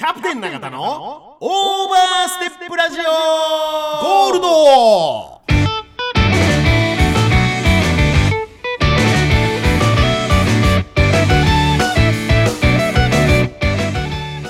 [0.00, 3.02] キャプテン永田のオーバーステップラジオ。
[4.02, 4.50] ゴールド。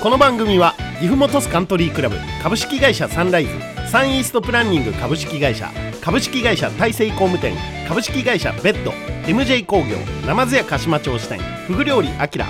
[0.01, 3.51] この番組は岐阜本スカントリークラブ株式会社サンライズ
[3.91, 7.57] サンイーストプランニング株式会社株式会社大成工務店
[7.89, 8.91] 株式会社ベッド
[9.27, 12.47] MJ 工業ナ津屋鹿島町支店フグ料理アキラ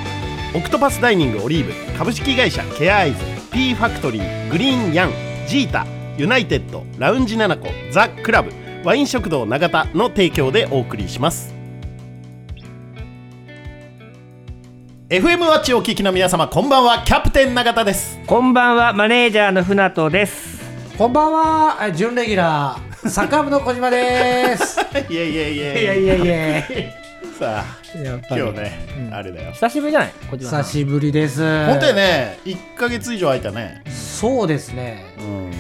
[0.53, 3.17] オクトパスダイニングオリーブ株式会社ケアアイズ
[3.53, 5.11] P ファクトリーグリーンヤン
[5.47, 5.85] ジータ
[6.17, 8.51] ユナイテッドラウンジナナコザ・クラブ
[8.83, 11.53] ワイン食堂永田の提供でお送りします。
[15.07, 18.19] FM ワッチをお聞きの皆様こんばんはキャプテン永田です。
[18.27, 20.59] こんばんは、マネージャーの船戸です。
[20.97, 24.79] こんばんは、え準レギュラー、サッカー部の小島です。
[25.09, 26.63] いやいやいやいやいやいや、
[27.39, 28.41] さあやっぱり。
[28.41, 29.51] 今日ね、あれだよ。
[29.51, 30.13] 久しぶりじゃない？
[30.29, 30.63] 小島さん。
[30.63, 31.41] 久しぶりです。
[31.67, 33.81] 本当にね1か月以上空いたね。
[33.89, 35.03] そうですね。
[35.19, 35.51] うん。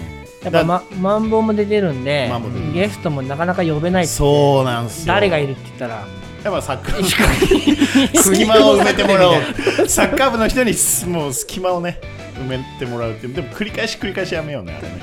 [0.43, 5.13] やっぱ、ま、マンボウも出てるんでマンボウゲストもなかなか呼べないそうなんすよ。
[5.13, 6.07] 誰がいるって言ったら、
[6.43, 7.03] やっぱサッカー
[8.19, 9.35] 隙間を埋めてもらおう。
[9.87, 11.99] サッカー部の人にすもう隙間をね
[12.43, 13.35] 埋めてもらうっていう。
[13.35, 14.99] でも繰り返し繰り返しやめようねあれね。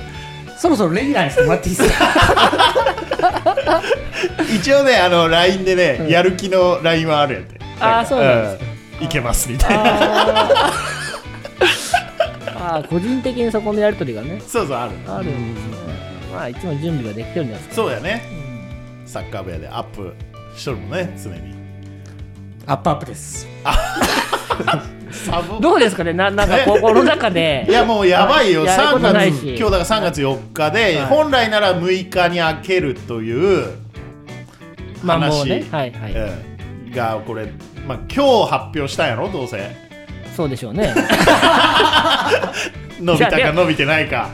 [0.59, 2.88] そろそろレギュラーにしてもらっていいですか？
[4.55, 7.61] 一応ねあの LINE でね、やる気の LINE はあるやって。
[7.81, 8.65] あーそうなんで
[8.99, 10.73] すいけますみたいな。
[12.57, 14.41] あ 個人的にそこのやりとりがね。
[14.47, 15.77] そうそうあるあるんですね。
[16.33, 17.83] まあいつも準備ができてるんじゃないですか。
[17.83, 18.23] そうやね、
[19.07, 20.15] サッカー部屋でアップ
[20.57, 21.55] しとるもんね常に。
[22.67, 23.47] アップアップです。
[25.61, 26.12] どうですかね？
[26.12, 27.67] ななんかこうこの中で。
[27.69, 29.56] いやもうやばいよ、3やることない月し。
[29.56, 30.97] 今日だから3月4日で、はい。
[31.06, 33.67] 本来なら6日に開けるという
[35.03, 35.65] まあもう話、ね。
[35.70, 36.92] はいはい、うん。
[36.92, 37.47] がこれ、
[37.87, 39.28] まあ、今日発表したんやろ？
[39.31, 39.59] どうせ。
[40.37, 40.95] そうでしょうね。
[43.00, 44.28] 伸びたか伸びてないか。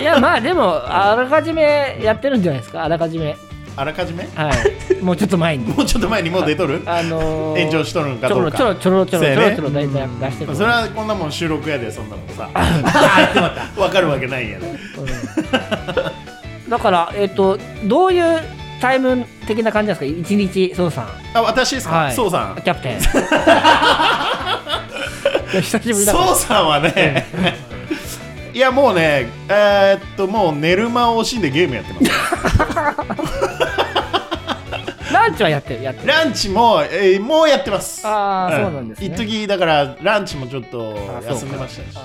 [0.00, 2.84] いやまあでもあらかじめやってるんじゃないですか？
[2.84, 3.36] あらかじめ
[3.80, 4.28] あらかじめ？
[4.34, 5.02] はい。
[5.02, 5.66] もうちょっと前に。
[5.72, 6.82] もうちょっと前にもう出とる？
[6.86, 10.56] あのー、炎上しとるんかちょろどうかちょろちょろちょろちょろちょろ大体出してる。
[10.56, 12.48] それはこんなもん収録やでそんなもんさ。
[13.80, 14.62] わかるわけないやん。
[16.68, 18.40] だからえっ、とどういう
[18.80, 20.20] タイム的な感じなんですか？
[20.20, 21.08] 一日そうさん。
[21.34, 22.14] あ私ですか、はい。
[22.14, 22.62] そうさん。
[22.62, 22.98] キャプテン。
[25.62, 27.26] 久しぶりだそうさんはね
[28.52, 33.47] いやもうねえーっともう寝る間を惜しんでゲームやってます
[35.18, 36.08] ランチはやってるやってる。
[36.08, 38.02] ランチも、えーもうやってます。
[38.04, 39.06] あーそうなんですね。
[39.06, 40.94] 一時だからランチもちょっと
[41.26, 42.02] 休んでましたしね。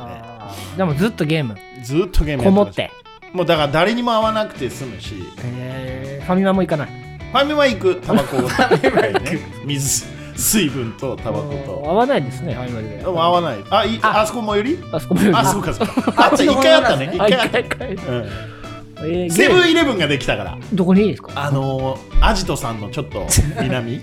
[0.78, 1.56] でもずっとゲーム。
[1.84, 2.91] ずっとゲームこもって。
[3.31, 5.16] もうだから誰にも会わなくて済むし。
[5.44, 6.25] えー。
[6.25, 6.90] ファミマも行かない。
[7.31, 8.38] ファミマ行くタバコ。
[8.38, 8.50] をね
[9.66, 11.84] 水水分とタバコと。
[11.88, 12.97] 合わないですねファミマで。
[12.97, 13.57] でも合わない。
[13.69, 14.25] あいあ。
[14.25, 14.79] そこ最寄り？
[14.91, 15.35] あそこもより。
[15.38, 16.13] あそうかそうか。
[16.18, 17.12] あっち一回あったね。
[17.13, 17.85] 一あ回あった。
[17.85, 18.53] うん
[18.98, 20.58] えーセブンゲイレブンができたから。
[20.74, 21.31] どこにいいですか？
[21.36, 23.26] あのー、アジトさんのちょっと
[23.62, 24.02] 南？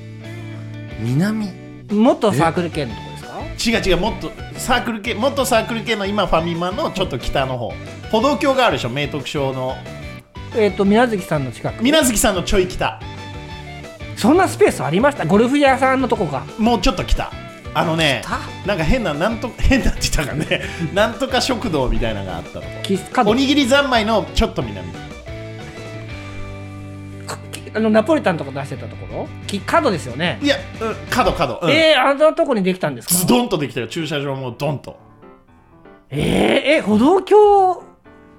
[1.01, 1.49] 南？
[1.91, 3.25] 元サークル系のとこです
[3.73, 3.79] か？
[3.79, 7.73] 違う違うもっとサークル系もっとサークル系の今ファミマのちょっと北の方。
[8.11, 8.91] 歩道橋があるでしょ？
[8.91, 9.75] 明徳町の。
[10.57, 11.83] えっ、と水無月さんの近く。
[11.83, 13.01] 水無月さんのちょい北。
[14.17, 15.25] そんなスペースありました？
[15.25, 17.31] ゴルフ屋さんのとこがもうちょっと北
[17.73, 18.23] あのね
[18.67, 24.89] なんか変ななんと 変なって言ったかねなんとか食堂みたいなのがあったとこキス角おにぎり三昧のちょっと南。
[27.73, 29.29] あのナポリタンとか出してたところ？
[29.47, 31.71] き角ですよね、いや、うん、角角、うん。
[31.71, 33.15] えー、あんなとこにできたんですか？
[33.15, 34.99] ズドンとできたよ駐車場もドンと。
[36.11, 37.85] えー、え歩道橋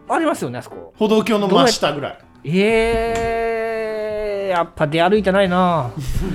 [0.09, 0.93] ありますよねあそこ。
[0.99, 2.17] 歩道橋の真下ぐらい。
[2.43, 3.60] えー、
[4.51, 5.89] やっぱ出歩いてないな。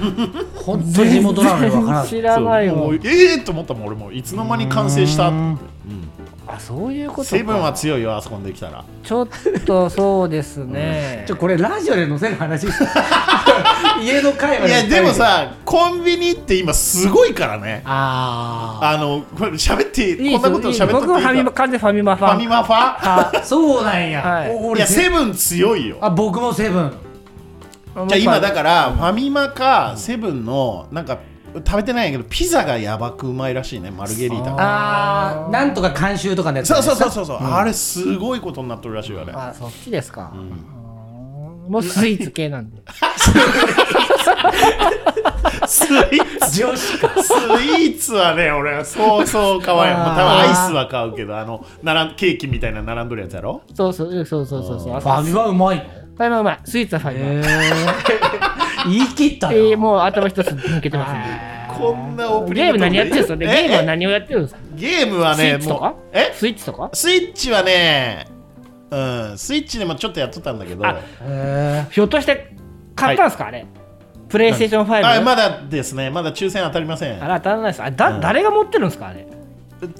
[0.54, 2.08] 本当に地元なのにわからない。
[2.08, 5.58] 知らないええー、と思ったもん俺もいつの間に完成したって、うん。
[6.48, 7.28] あそういうことか。
[7.28, 8.84] セブンは強いよあそこにできたら。
[9.02, 9.28] ちょっ
[9.64, 11.24] とそうですね。
[11.26, 12.66] ちょこれラジオで載せる話
[14.02, 17.82] 家の会話いやでもさコンビニって今すごいからね。
[17.84, 22.36] ああのこれ喋っていいこんなこと喋っていい僕はファミマか完全ファミマフファン。
[22.36, 24.50] ァミマファはあそうなんや、はい。
[24.54, 25.96] おいやセブン強いよ。
[26.00, 26.92] あ僕もセブン
[28.08, 31.18] じゃあ今だからファミマかセブンのなんか
[31.54, 34.50] 食べてないんやけどピザがやばくうまいらしいねマルゲリータ。
[34.50, 39.32] があーなんとか監修とかのやつそうそうそうそうそう、あれすごいことになっとるらしいよあれ。
[39.32, 40.34] あそっちですか、
[41.68, 42.82] もうスイーツ系なんで。
[45.66, 46.60] スイーツ？
[46.60, 53.62] 女子かスイーツはね俺はそうそう買わんよもう多分アイスは買うけどあの並んケーキみたいな並んどるやつやろ？
[53.74, 54.94] そうそうそうそうそうそう。
[54.94, 55.84] あファミマうまいの？
[56.16, 56.58] ファイマうまい。
[56.64, 58.88] スイーツはファイマ、へー。
[58.90, 61.66] 言い切ったな、えー、もう頭一つ抜けてますね。
[61.68, 63.36] こんなオープニングゲーム何やってるんですか？
[63.36, 64.60] ゲームは何をやってるんですか？
[64.76, 65.94] ゲームはスイねッチとか？
[66.12, 66.30] え？
[66.34, 66.90] スイッチとか？
[66.94, 68.26] スイッチはね
[68.90, 70.84] うんスイッチでもちょっとやっとったんだけど。
[71.90, 72.54] ひょっとして
[72.94, 73.66] 買ったんですか、あれ。
[74.28, 76.08] プレイステーション5、あまだですね。
[76.10, 77.22] まだ抽選当たりません。
[77.22, 77.82] あれ当たらないです。
[77.82, 78.20] あだ、うん。
[78.20, 79.08] 誰が持ってるんですか？
[79.08, 79.26] あれ。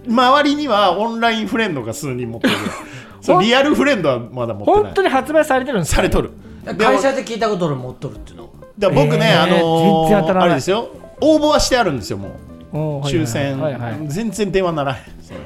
[0.09, 2.55] 周りにはオンラインフレンドが数人持ってる
[3.27, 4.83] そうリアルフレンドはまだ持ってない。
[4.85, 6.31] 本当に発売されてるんですかされとる。
[6.67, 8.51] え会社で聞いたこと俺持っとるっていうの。
[8.79, 10.49] だ僕ね、えーあのー全然当たらない。
[10.49, 10.89] あれですよ。
[11.21, 12.31] 応募はしてあるんですよもう。
[12.73, 13.99] おーはいはい抽選、はいはい。
[14.09, 15.05] 全然電話ならへん。
[15.23, 15.39] それ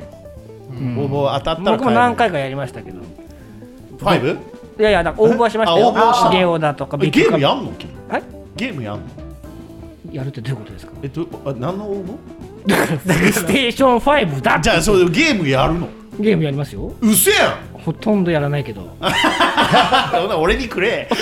[0.79, 0.99] うん。
[0.99, 3.01] 応募当たったら僕も何回かやりましたけど。
[3.99, 4.39] 5?
[4.79, 5.87] いやいやだから応募はしましたよ。
[5.87, 6.31] あ応募はした。
[6.31, 7.73] ゲオだとかえゲームややんの？
[7.73, 7.93] 君。
[8.09, 8.23] はい
[8.57, 9.03] ゲームやんの？
[10.13, 10.93] やるってどういうことですか？
[11.03, 12.17] えっとあ何の応募？
[12.67, 14.63] だからステーション5だって。
[14.63, 15.89] じゃあそうゲームやるの？
[16.19, 16.93] ゲームやりますよ。
[17.01, 17.79] うせやん！
[17.81, 18.95] ほとんどやらないけど。
[20.39, 21.09] 俺にくれ。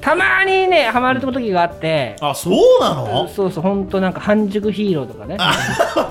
[0.00, 2.16] たまにねハマる時があって。
[2.20, 3.28] あそうなの？
[3.28, 5.36] そうそう本当なんか半熟ヒーローとかね。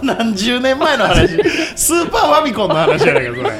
[0.01, 1.27] 何十年前の話。
[1.75, 3.51] スーパーファミコンの話やないかそれ。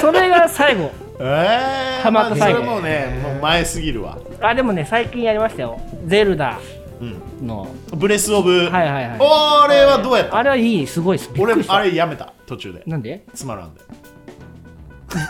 [0.00, 0.92] それが最後。
[1.18, 5.80] えー、ハマったまあそ最後れもうねもう前すぎるわ、あでもね最近やりましたよ。
[6.04, 6.58] ゼルダ
[7.00, 7.04] う
[7.42, 7.68] ん、の。
[7.94, 9.18] ブレスオブ、はいはいはい。
[9.20, 10.36] あれはどうやった？
[10.38, 12.82] あれはいいすごいです俺あれやめた途中で。
[12.86, 13.24] なんで？
[13.34, 13.80] つまらんで。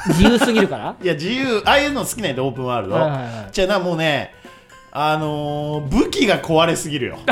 [0.08, 0.96] 自由すぎるから？
[1.02, 3.48] いや自由ああいうの好きなんでオープンワールド、はいはいはい。
[3.52, 4.34] じゃあなもうね
[4.92, 7.18] あのー、武器が壊れすぎるよ。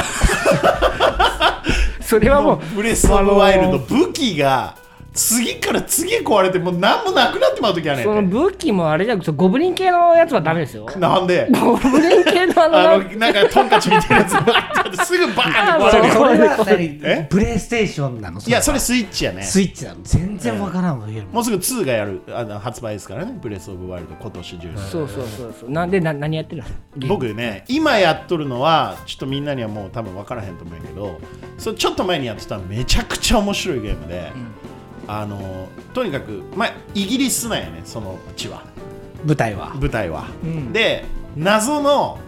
[2.01, 4.77] それはもう ブレス・オブ・ワイルド、あの武器が
[5.15, 10.87] 次から次へ壊れてもう何もなくなってまう時はねその武器もあれじゃなくてゴブリン系のやつはダメですよ。
[10.99, 11.49] なんで？
[11.53, 14.33] ゴブリン系のあのあのなんかトンカチみたいなやつ。
[14.33, 16.45] があってすぐバーンって壊れる。
[16.45, 19.43] よそれはプレイステーションなのいやそれスイッチやね。
[19.43, 21.33] スイッチなの全然わからんわゲーム。
[21.33, 23.39] もうすぐ2がやるあの発売ですからね。
[23.41, 24.77] ブレス・オブ・ワイルド今年中に。
[24.79, 25.71] そうそうそうそう。
[25.71, 26.65] なんでな何やってる
[26.97, 27.07] の？
[27.09, 31.21] 僕ね今やっとるのはちょっとみんなにはもう多分分からへんと思うんやけど
[31.59, 34.33] それちょっと前にやってたのめちゃくちゃ面白いゲームで、
[35.07, 38.63] あのとにかく、まあ、イギリスなんやねその地は。
[39.25, 39.75] 舞台は。
[39.75, 40.73] 舞台は、うん。
[40.73, 41.05] で
[41.37, 42.19] 謎の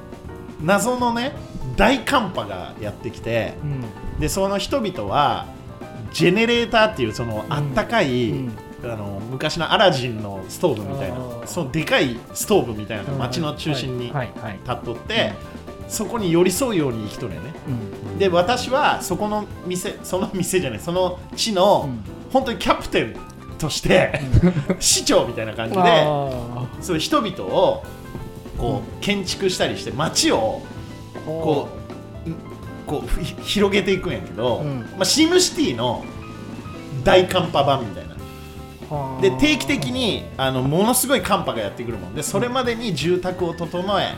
[0.62, 1.32] 謎のね
[1.76, 4.20] 大寒波がやってきてうん。
[4.20, 5.46] でその人々は
[6.12, 8.52] ジェネレーターっていうそのあったかい、うん。
[8.84, 14.16] あの昔のアラジンのストーブみたいなそのでかいストーブみたいな街の中心に立
[14.70, 15.32] っとって、
[15.88, 17.52] そこに寄り添うように生きとるよね。
[18.06, 18.18] うん。
[18.18, 23.16] で私はそこの店その店じゃないその地の、うん本当にキャプテン
[23.58, 24.20] として、
[24.78, 27.84] 市長みたいな感じであそういう人々を
[28.58, 31.68] こう建築したりして街をーこ
[32.26, 32.30] う,、
[32.86, 34.80] こうひ広げていくんやけど、うん。
[34.80, 36.04] まあ、シムシティの
[37.04, 38.14] 大寒波版みたいな。
[38.88, 39.22] はあ。
[39.22, 44.14] で定期的にあのものすごい寒波がやってくるもんでそれまでに住宅を整え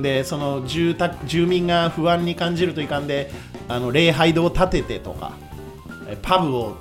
[0.00, 3.30] でその住宅住民が不安に感じるといかんで
[3.68, 5.32] あの礼拝堂を建ててとか
[6.08, 6.76] えパブを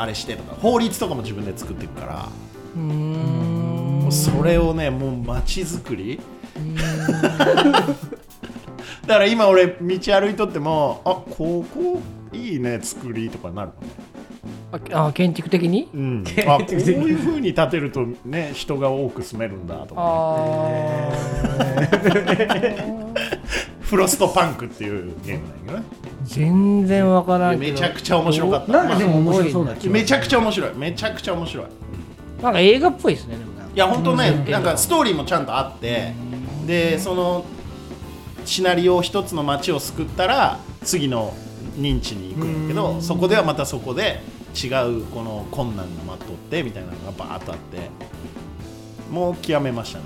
[0.00, 2.28] あれしてとか法律とかも自分で作っていくから
[2.74, 4.00] うーん。
[4.00, 6.18] もうそれをねもう街づくり？
[9.06, 12.00] だから今俺道歩いとってもあここ
[12.32, 13.92] いいね作りとかなるのね。
[14.92, 15.88] ああ建築的に？
[15.92, 21.10] うん、あこういうふうに建てるとね人が多く住めるんだとか、あ
[23.90, 25.84] フロストパンクっていうゲームなんやけどね。
[26.22, 27.72] 全然わからんけど。
[27.72, 28.72] めちゃくちゃ面白かった。
[28.72, 30.74] なんかでも面白そうな気がめちゃくちゃ面白い。
[30.76, 31.66] めちゃくちゃ面白い。
[32.40, 33.72] なんか映画っぽいですねでもなんか。
[33.74, 36.14] いや本当ねなんかストーリーもちゃんとあって
[36.66, 37.44] でその
[38.44, 41.34] シナリオを一つの街を救ったら次の
[41.76, 44.20] 認知に行くんやけどそこではまたそこで
[44.54, 44.68] 違
[45.00, 47.90] うこの困難が待っとってみたいなのがバーッとあって
[49.10, 50.04] もう極めましたね。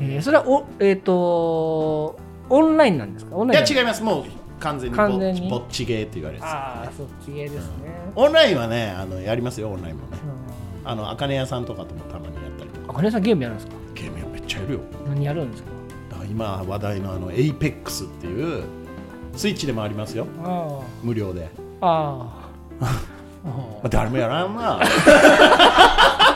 [0.00, 2.18] えーそれはおえっ、と
[2.50, 3.36] オンラインなんですか？
[3.36, 3.78] オンいやラインい。
[3.78, 4.02] 違います。
[4.02, 4.24] もう
[4.60, 5.48] 完全にぼ完全に？
[5.50, 10.18] ぼっちゲーって言われるやつああそっち系ですね、オンラインはねあのやりますよオンラインもね。
[10.84, 10.90] うん。
[10.90, 12.86] あのあかね屋さんとかともたまにやったりとか。
[12.88, 13.74] あ金井さんゲームやるんですか？
[13.94, 14.80] ゲームやめっちゃやるよ。
[15.08, 15.70] 何やるんですか？
[16.30, 18.64] 今話題のあの APEX っていう
[19.36, 20.26] スイッチでもありますよ。
[20.42, 21.48] あ無料で、
[21.80, 22.48] あ
[22.80, 22.88] あ
[23.44, 24.80] まあ、誰もやらんな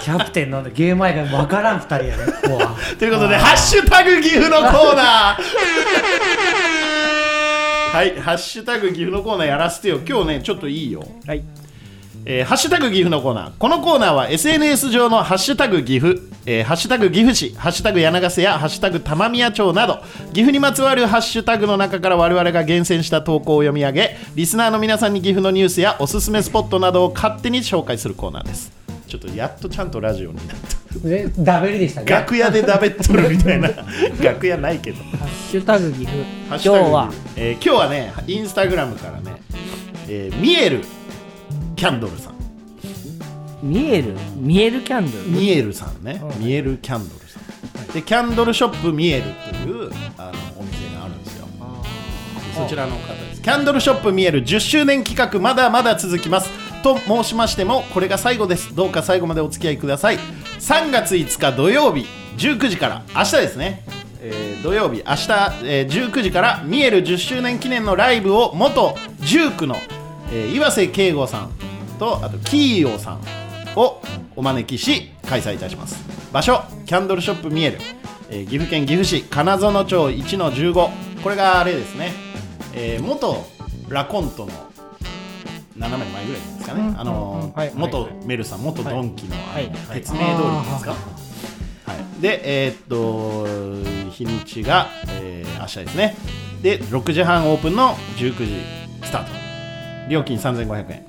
[0.00, 2.76] キャプテンのゲーム愛がわからん二人やねここは。
[2.98, 5.42] ということで「ハッシュタグ岐阜」のコーナー。
[7.96, 10.00] はい「ハッシュタグ岐阜」のコーナーやらせてよ。
[10.06, 11.04] 今日ねちょっといいよ。
[11.26, 11.44] あはい。
[12.24, 13.50] えーハッシュタグ岐阜のコーナー。
[13.58, 20.02] このコーナーは SNS 上のハッシュタグ岐阜、えーハッシュタグ岐阜市、ハッシュタグ柳ヶ瀬やハッシュタグ玉宮町など、
[20.32, 28.81] 岐阜にまつわるハッシュタグの中から我々が厳選した投稿を読み上げ、リスナーの皆さんに岐阜のニュースやおすすめスポットなどを勝手に紹介するコーナーです。
[29.12, 30.98] ちょっとやっとちゃんとラジオになった。
[31.06, 32.06] でダベリでしたね。
[32.10, 33.68] 楽屋でだべっとるみたいな。
[34.24, 35.02] 楽屋ないけど。
[35.04, 36.24] ハッシュタグ岐阜。
[36.48, 37.12] 今日は。
[37.36, 39.36] えー今日はねインスタグラムからね、
[40.08, 40.80] えーミエル
[41.76, 42.32] キャンドルさん。
[43.62, 44.14] 見える？
[44.36, 45.28] 見えるキャンドル？
[45.28, 46.44] ミエルさんね、うん。
[46.46, 47.86] ミエルキャンドルさん。
[47.92, 51.46] でキャンドルショップミエルというあのお店があるんですよ。
[52.54, 53.42] そちらの方です。
[53.42, 56.48] キャンドルショップミエル10周年企画まだまだ続きます
[56.82, 58.74] と申しましてもこれが最後です。
[58.74, 60.18] どうか最後までお付き合いください。
[60.58, 63.84] 3月5日土曜日19時から明日ですね、
[64.20, 65.32] えー土曜日明日、
[65.64, 69.76] えー19時からミエル10周年記念のライブを元ジュークの、
[70.32, 71.52] えー岩瀬圭吾さん
[71.98, 73.20] とあとキーヨーさん
[73.76, 74.00] を
[74.36, 75.96] お招きし開催いたします。
[76.32, 77.78] 場所キャンドルショップミエル、
[78.30, 82.12] えー岐阜県岐阜市金園町1の15これがあれですね、
[82.74, 83.44] えー元
[83.88, 84.52] ラコントの
[85.76, 87.00] 斜め前ぐらいですかね、うん。
[87.00, 89.66] あの元メルさん元ドンキの、はい。
[89.66, 90.96] あの鉄明通りですか、は
[92.18, 94.88] い、でえーっと日にちが、
[95.20, 96.16] えー明日ですね。
[96.60, 99.30] で6時半オープンの19時スタート。
[100.08, 101.06] 料金3500円。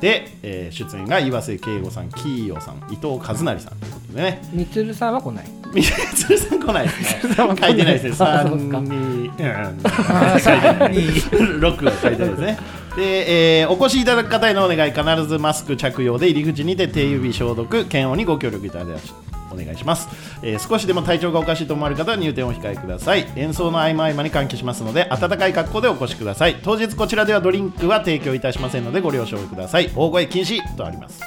[0.00, 3.78] で、えー出演が岩瀬圭吾さんキーヨーさん伊藤和成さん。
[3.78, 4.42] ということでね。
[4.52, 5.46] みつるさんは来ない。
[5.72, 6.88] みつるさん来ない。
[6.88, 8.12] ですね書いてないですね。
[8.26, 8.80] あそう3か。
[8.80, 9.32] にうん。
[10.40, 10.94] 書いてない。
[10.94, 12.58] 6は書いてないですね
[13.00, 19.12] で、えーお越しいただく方へのお願い必ずマスク着用で入り口にて手指消毒検温にご協力いただき
[19.50, 20.08] お願いします、
[20.42, 26.60] えー少しでも体調がおかしいと思われる方は入店を控えください演奏の合間合間に換気しますので温かい格好でお越しください。
[26.62, 29.90] 当日こちらではドリンクは提供いたしませんのでご了承ください。
[29.96, 31.20] 大声禁止とあります。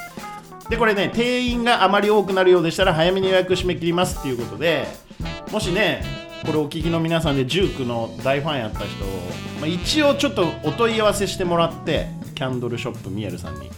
[0.70, 4.86] でこれね定員があまり多くなるようでしたら早めに予約締め切りますっていうことで
[5.51, 9.06] もしねこれお聞きの皆さんでジュークの大ファンやった人、
[9.60, 13.70] まあ、一応ちょっとお問い合わせしてもらってキャンドルショップミエルさんに。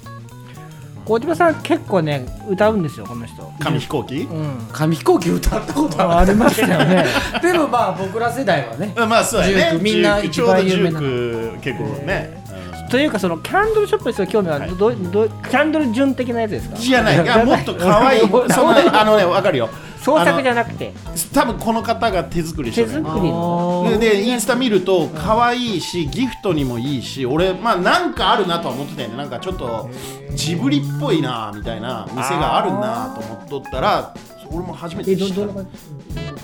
[1.06, 3.52] 小島さん結構ね歌うんですよこの人。
[3.60, 4.68] 紙飛行機、うん。
[4.72, 7.06] 紙飛行機歌ったことあありましたよね。
[7.44, 9.54] る でもまあ僕ら世代はねうんまあそうやね。
[9.54, 12.44] ジュークみんな一ジュークちょうどジュ番有名なーク結構ね、
[12.90, 14.70] というかそのキャンドルショップですよ興味は、はい。
[14.72, 16.76] どどキャンドル順的なやつですか？
[16.76, 17.16] うんじゃない。
[17.24, 18.22] いやもっと可愛い。
[18.30, 19.70] そのあのねわかるよ。
[20.02, 20.94] 創作じゃゃなくて。
[21.34, 22.88] 多分この方が手作りしてる。
[22.88, 23.88] 手作りの。
[23.90, 29.18] ででインスタ見ると可愛いしギフトにもいいし俺まあなんかあるなとは思ってたよね。
[29.18, 29.90] なんかちょっと
[30.36, 34.14] ジブリっぽいなみたいな店があるなと思っとったら
[34.52, 35.36] 俺も初めてえ知った。
[35.36, 35.62] こういうこ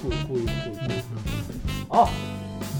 [0.06, 0.50] ういうこういう。
[1.92, 2.08] あ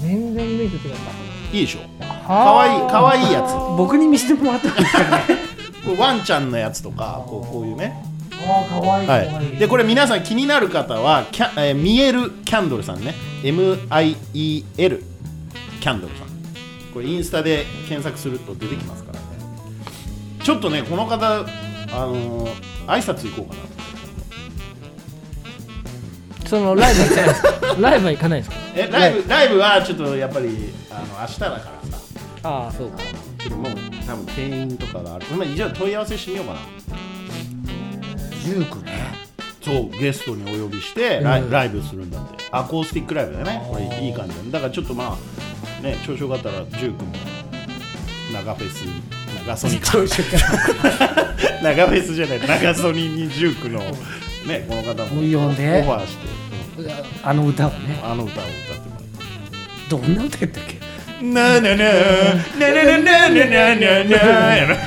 [0.02, 1.56] 全然イメージと違った。
[1.56, 1.78] いいでしょ。
[2.04, 3.52] か可愛い可愛いやつ。
[3.76, 5.22] 僕に見せてもらったんですけどね
[6.00, 8.04] ワンちゃんのやつとかこうこういうね。
[8.46, 9.54] ああかわいいい。
[9.54, 13.14] いでこれ皆さん気になる方はキャ、えー見えるキャンドルさんね。
[13.42, 15.02] MIEL
[15.80, 16.26] キャンドルさん。
[16.92, 19.24] これインスタで検索すると出てきますからね。
[20.42, 21.42] ちょっとねこの方あ
[22.06, 22.50] のー
[22.86, 23.62] 挨拶行こうか
[26.42, 28.56] なそのライブは行かないですかライブは行かないですか？
[28.74, 30.48] えライブライブはちょっとやっぱり
[30.90, 31.60] あの明日だから
[31.90, 32.01] さ
[32.42, 32.98] ああそうか。
[33.38, 33.72] ちょっともう
[34.06, 35.26] 多分店員とかがある。
[35.36, 36.60] まあ一応問い合わせしてみようかな。
[38.42, 38.92] ジュークね。
[39.62, 42.44] そうゲストにお呼びしてライ,、ライブするんだって。
[42.50, 43.64] アコースティックライブだね。
[43.70, 44.50] これいい感じだね。
[44.50, 47.12] だからちょっとまあね調子よかったらジュークも
[48.32, 48.84] 長フェス
[49.46, 49.92] 長ソニか
[51.62, 56.32] 長フェスじゃない長ソニにジュークのねこの方もオファーして、うん
[57.22, 58.00] あの歌をね。
[58.02, 59.88] あの歌を歌ってもらって。
[59.88, 60.81] どんな歌やったっけ？
[61.22, 61.84] ななな。
[61.84, 64.56] なななななななな。
[64.56, 64.74] やろ。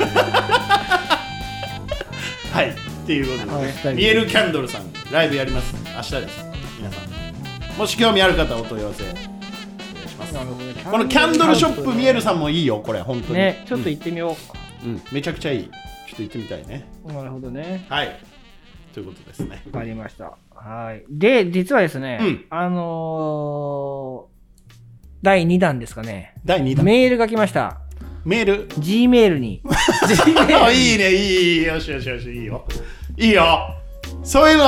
[2.51, 2.69] はい。
[2.69, 2.73] っ
[3.05, 3.95] ていうことでね。
[3.95, 5.73] ミエルキャンドルさんライブやります。
[5.95, 6.45] 明日です。
[6.77, 7.77] 皆さん。
[7.77, 9.03] もし興味ある方はお問い合わせ。
[9.03, 9.19] お願い
[10.09, 10.33] します。
[10.91, 13.39] このキャンドルショップミエルさんもいいよこれ本当に。
[13.39, 14.35] ねちょっと行ってみよ
[14.83, 15.01] うん、うん。
[15.13, 15.63] めちゃくちゃいい。
[15.63, 16.85] ちょっと行ってみたいね。
[17.05, 17.85] う、なるほどね。
[17.87, 18.19] はい。
[18.93, 19.61] ということですね。
[19.71, 20.37] わかりました。
[20.53, 21.03] はい。
[21.09, 22.45] で実はですね、うん。
[22.49, 24.34] あのー
[25.25, 26.35] 第2弾ですかね。
[26.45, 26.85] 第2弾。
[26.85, 27.79] メールが来ました。
[28.25, 29.59] メール？G メールに。
[30.53, 32.63] あいいねいいいいよしよしよしいいよ。
[33.17, 33.75] いいよ。
[34.23, 34.65] そういうの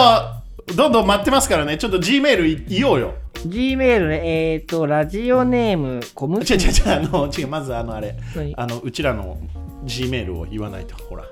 [0.75, 1.77] どんどん待ってますからね。
[1.77, 3.13] ちょっと G メールい言おうよ。
[3.45, 6.39] G メールねえっ、ー、とラジオネームコム。
[6.39, 8.15] 違う違う違うあの違うまずあのあれ。
[8.35, 8.55] 何？
[8.57, 9.37] あのうちらの
[9.83, 11.23] G メールを言わないとほら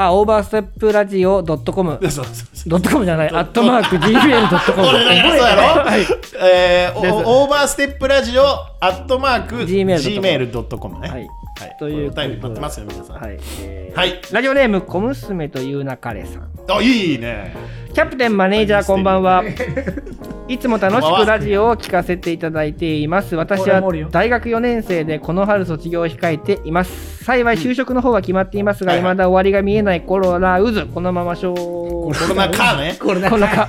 [0.00, 2.30] あオーバーステップラジオ .com そうそうそ
[2.66, 2.68] う。
[2.68, 4.88] ドットコムじゃない、アットマーク Gmail.com。
[4.88, 6.06] 俺なんかそうやろ、はい。
[6.40, 8.44] えーオーバーステップラジオ
[8.80, 11.08] アットマーク Gmail.com ね。
[11.08, 11.26] はい
[11.58, 11.76] はい。
[11.78, 13.16] というお便り待ってますよ皆さん。
[13.16, 13.38] はい。
[13.62, 14.20] えーはい。
[14.30, 16.50] ラジオネーム、小娘というなかれさん。
[16.70, 17.52] あいいね。
[17.92, 19.42] キャプテンマネージャーこんばんは。
[20.46, 23.34] いつも楽しくラジオを聞かせていただいています。
[23.34, 27.24] 私は大学4年生でこの春卒業を控えています。
[27.24, 29.10] 幸い就職の方は決まっていますが、はいはい。
[29.10, 31.54] 未だ終わりが見えないコロナ渦、このまましょう。
[31.54, 32.96] コロナ禍ね。
[33.00, 33.62] これだこんなか。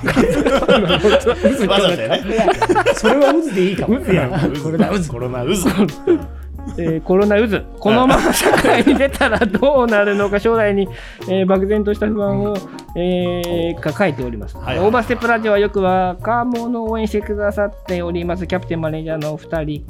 [1.68, 2.22] わざとやね。
[2.94, 3.98] それは渦でいいかも。
[4.00, 6.39] 渦やんコロナ渦コロナ渦
[6.78, 10.88] えーコロナ渦、このまま社会に出たらどうなるのか、将来に、
[11.28, 12.56] えー漠然とした不安を、
[12.96, 14.56] えー抱えております。
[14.56, 19.86] はいはいオーバーステップラジオはよく若者を応援してくださっております、キャプテンマネージャーのお二人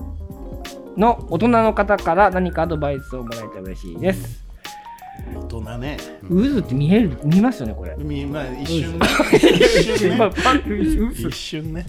[0.97, 4.50] の大人の方から何かアドバイスをもらえたら嬉しいです。
[5.37, 5.97] 大人ね。
[6.29, 7.95] 渦って見える見ますよね、これ。
[7.99, 9.07] みまあ一瞬ね。
[9.33, 10.31] 一瞬ね。
[11.29, 11.87] 一瞬ね。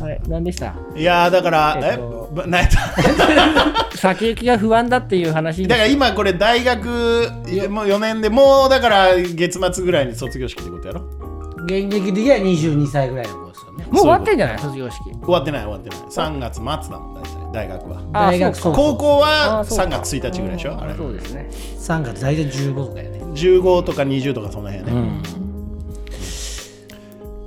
[0.00, 0.74] はい、何でした？
[0.96, 2.30] いやーだからええっと。
[2.34, 2.70] ば何やっ
[3.90, 6.84] た先行きが不安だっていう話だから今これ大学
[7.70, 11.02] もう4年でもうだから月末ぐらいに卒業式ってことやろ？
[11.64, 13.45] 現役的には22歳ぐらいの。
[13.90, 14.58] もう終わってんじゃない？
[14.58, 15.02] 卒業式。
[15.10, 15.98] 終わってない終わってない。
[16.00, 17.52] 3月末だもん大体。
[17.52, 18.00] 大学は。
[18.12, 18.78] あ大学そうか。
[18.78, 19.84] 高校あはそうか。
[19.84, 20.80] 3月1日ぐらいでしょ？
[20.80, 20.94] あれ。
[20.94, 21.48] そうですね。
[21.50, 23.20] 3月大体15とかやね。
[23.34, 25.22] 15とか20とかその辺ね、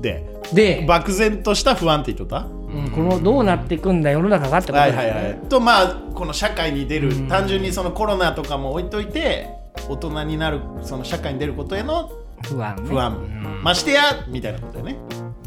[0.02, 2.48] でで、漠然とした不安って言っとった？
[2.48, 5.04] うん、このどうなっていくんだ世の中がってことはですね。
[5.08, 5.36] いはいはい。
[5.50, 9.50] とまあこの社会に出る単純にそのコロナとかも置いといて
[9.90, 12.12] 大人になるその社会に出ることへの
[12.44, 14.98] 不安、ね、不安、ましてやみたいなことよね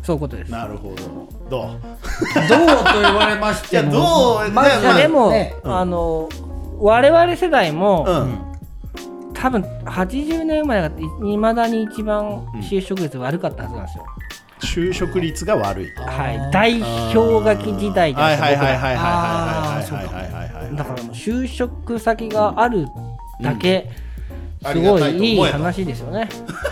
[0.02, 0.50] そういうことです。
[0.50, 0.96] なるほど。
[1.48, 1.80] どう？
[2.48, 3.90] どうと言われましても。
[3.90, 4.52] いやどう？
[4.52, 5.54] まずいやいやでも、ね。
[5.64, 6.28] あの
[6.78, 8.52] 我々世代も、うん。
[9.34, 10.90] 多分80年生まれが
[11.26, 14.04] いまだに一番就職率悪かったはずなんですよ、
[14.60, 15.86] 就職率が悪い。
[15.96, 16.50] はい。
[16.52, 16.80] 大
[17.12, 22.86] 氷河期時代ですかはいはいはいはいはいはいはいはいはいはいだからもう就職先がある
[23.40, 23.90] だけ、
[24.72, 26.28] りがごいいい話ですよね。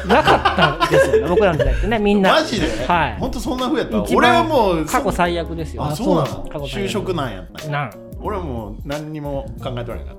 [0.06, 2.34] なかったですよね、僕らの時代ってね、みんな。
[2.34, 2.66] マジで？
[2.86, 3.16] はい。
[3.18, 4.02] 本当そんなふうやった？
[4.14, 5.84] 俺はもう過去最悪ですよ。
[5.84, 6.44] あそうなの？
[6.68, 7.92] 就職なんやったなん
[8.22, 10.16] 俺はもう何にも考えとらなかっ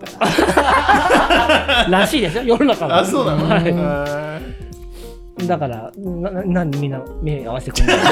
[1.85, 2.99] たらしいですよ、世の中は。
[2.99, 4.70] あそうなのはい
[5.47, 8.07] だから、なななんでみんな目合わせてくれない考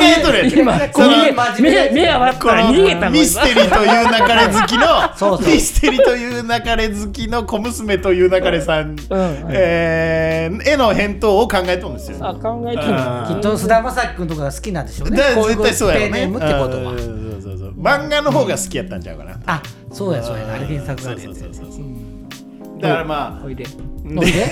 [0.00, 3.04] えとる今、こう目目目合わせこたら逃げたの？
[3.06, 5.52] のミステリーという流れ好きの そうそう。
[5.54, 8.96] ミステリーという流れ好きの小娘という流れさん、うん。
[9.50, 12.18] えーへの返答を考えとるんですよ。
[12.20, 12.82] あ、考えてる
[13.28, 15.16] きっと菅田将暉君とかが好きなんでしょうね。
[15.16, 16.08] 絶対そうやろね。
[16.08, 16.92] ペンネームってことは。
[16.92, 16.98] うん。
[17.42, 19.38] そうそうそう漫画の方が好きやったんちゃうかな。
[19.46, 20.44] あ、そうやそうや。
[20.54, 21.44] あれ原作があるやつ
[22.80, 23.64] だからまあおいで。
[24.04, 24.46] おいで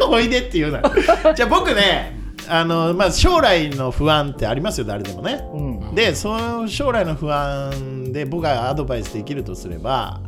[0.08, 0.82] おいでって言うな。
[1.34, 5.40] じゃあ僕ね、あのまあ将来の不安ってありますよ誰でもね。
[5.52, 5.94] うん。
[5.94, 10.20] でその将来の不安で僕がアドバイスできるとすれば、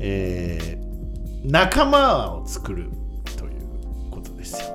[0.00, 0.88] えー
[1.44, 2.90] 仲間を作る
[3.36, 3.52] という
[4.10, 4.68] ことですよ。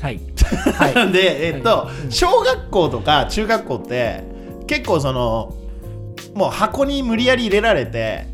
[0.00, 0.20] はい。
[1.12, 4.24] で、えっと、小学校とか中学校って
[4.66, 5.54] 結構その
[6.34, 8.26] もう箱に無理やり入れられて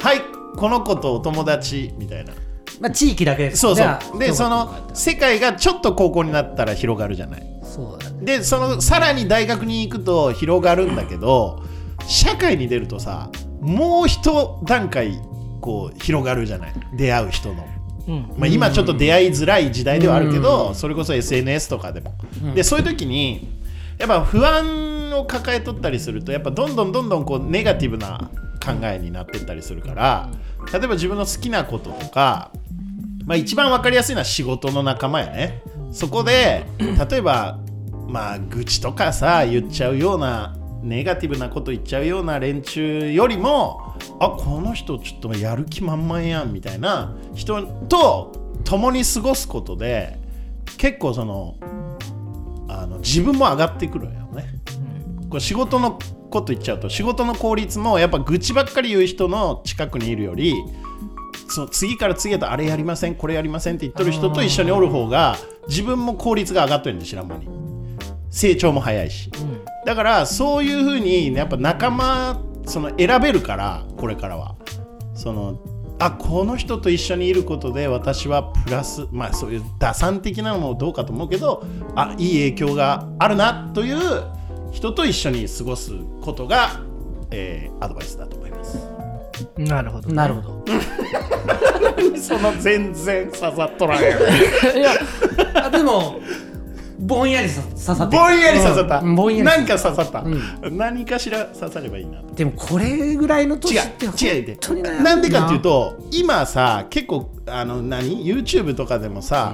[0.00, 0.22] はい
[0.56, 2.32] この子とお友達みたいな。
[2.80, 4.18] まあ地域だけですそうねそう。
[4.18, 7.42] でその世界がちょっと高校になったら広がるじゃない。
[7.62, 8.24] そうだね。
[8.24, 11.62] でそのさらに大学に行くと広がるんだけど
[12.06, 15.20] 社会に出るとさもう一段階
[15.60, 16.74] こう広がるじゃない。
[16.96, 17.66] 出会う人の。
[18.08, 18.34] うん。
[18.36, 22.14] まあ、今ちょっと出会いづらい時代ではあるけど、それこそ SNS とかでも、
[22.54, 23.48] でそういう時に
[23.98, 28.30] やっぱ不安を抱えとったりするとやっぱどんどんどんどんこうネガティブな
[28.64, 30.30] 考えになってったりするから
[30.72, 32.52] 例えば自分の好きなこととか、
[33.24, 37.58] まあ、一番分かりやすいのは仕事の仲間やねそこで例えば
[38.08, 48.32] まあ愚痴とかさ言っちゃうようなネガティブなこと言っちゃうような連中よりもあこの人ちょっとやる気満々やんみたいな人と
[48.64, 50.18] 共に過ごすことで
[50.78, 51.56] 結構その
[52.68, 54.46] あの自分も上がってくるよね。
[55.28, 55.98] これ仕事の
[56.32, 60.54] こと言っちゃうと仕事の効率もやっぱ愚痴ばっかり言う人の近くにいるより
[61.48, 65.36] その次から次へとあれやりませんこれやりませんって言っとる人と一緒におる方が
[65.68, 67.48] 自分も効率が上がっとるんで知らん間に。
[68.30, 69.30] 成長も早いし。
[69.84, 74.56] だからそういうふうにやっぱ仲間その選べるからこれからは。
[75.14, 75.60] その
[75.98, 81.64] あこの人と一緒にいることで私はプラスまあそういう打算的なのもどうかと思うけど
[81.94, 83.98] あいい影響があるなという
[84.72, 86.80] 人と一緒に過ごすことが、
[87.30, 88.78] えーアドバイスだと思います。
[89.56, 90.12] なるほど。
[90.12, 90.64] なるほど。
[92.16, 94.20] その全然刺さっとらんやん。
[94.78, 94.90] いや、
[95.54, 96.20] あでも、
[96.98, 99.00] ぼんやりさ刺さってるぼんやり刺さった。
[99.00, 102.34] うんぼんやりなんか刺さった、う何かしら刺さればいいなと。
[102.34, 109.52] でもこれぐらいの年違って本う違うで当になんでかっていうと今さ結構あの何？YouTube とかでもさ、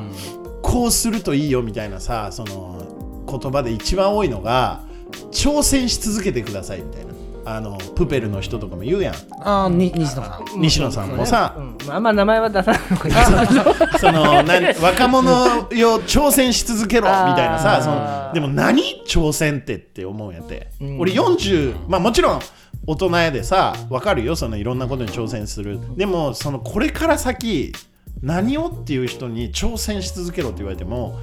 [0.63, 4.83] こうするといいよみたいなさその言葉で一番多いのが
[5.31, 7.09] 挑戦し続けてくださいみたいな。
[7.45, 9.15] あのプペルの人とかも言うやん。
[9.41, 10.61] あーに西野さん。
[10.61, 12.81] 西野さんもさ、うんまああんま名前は出さない。
[12.91, 12.97] の
[13.89, 15.31] かそのなん若者
[15.75, 21.01] よ挑戦し続けろみたいなさそのでも何挑戦ってって思うんやって、うん。
[21.01, 22.41] 俺40まあもちろん
[22.87, 24.37] 大人やでさ分かるよ。
[24.37, 25.81] そのいろんなことに挑戦する。
[25.97, 27.73] でもそのこれから先
[28.21, 31.19] 何をっていう人に挑戦し続けろって言われても、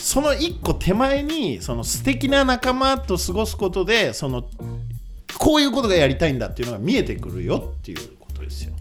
[0.00, 4.44] その一個手前にその素敵な仲間と過ごすことでその
[5.38, 8.72] こういうことがやりたいんだっていうのが見えてくるよっていうことですよ。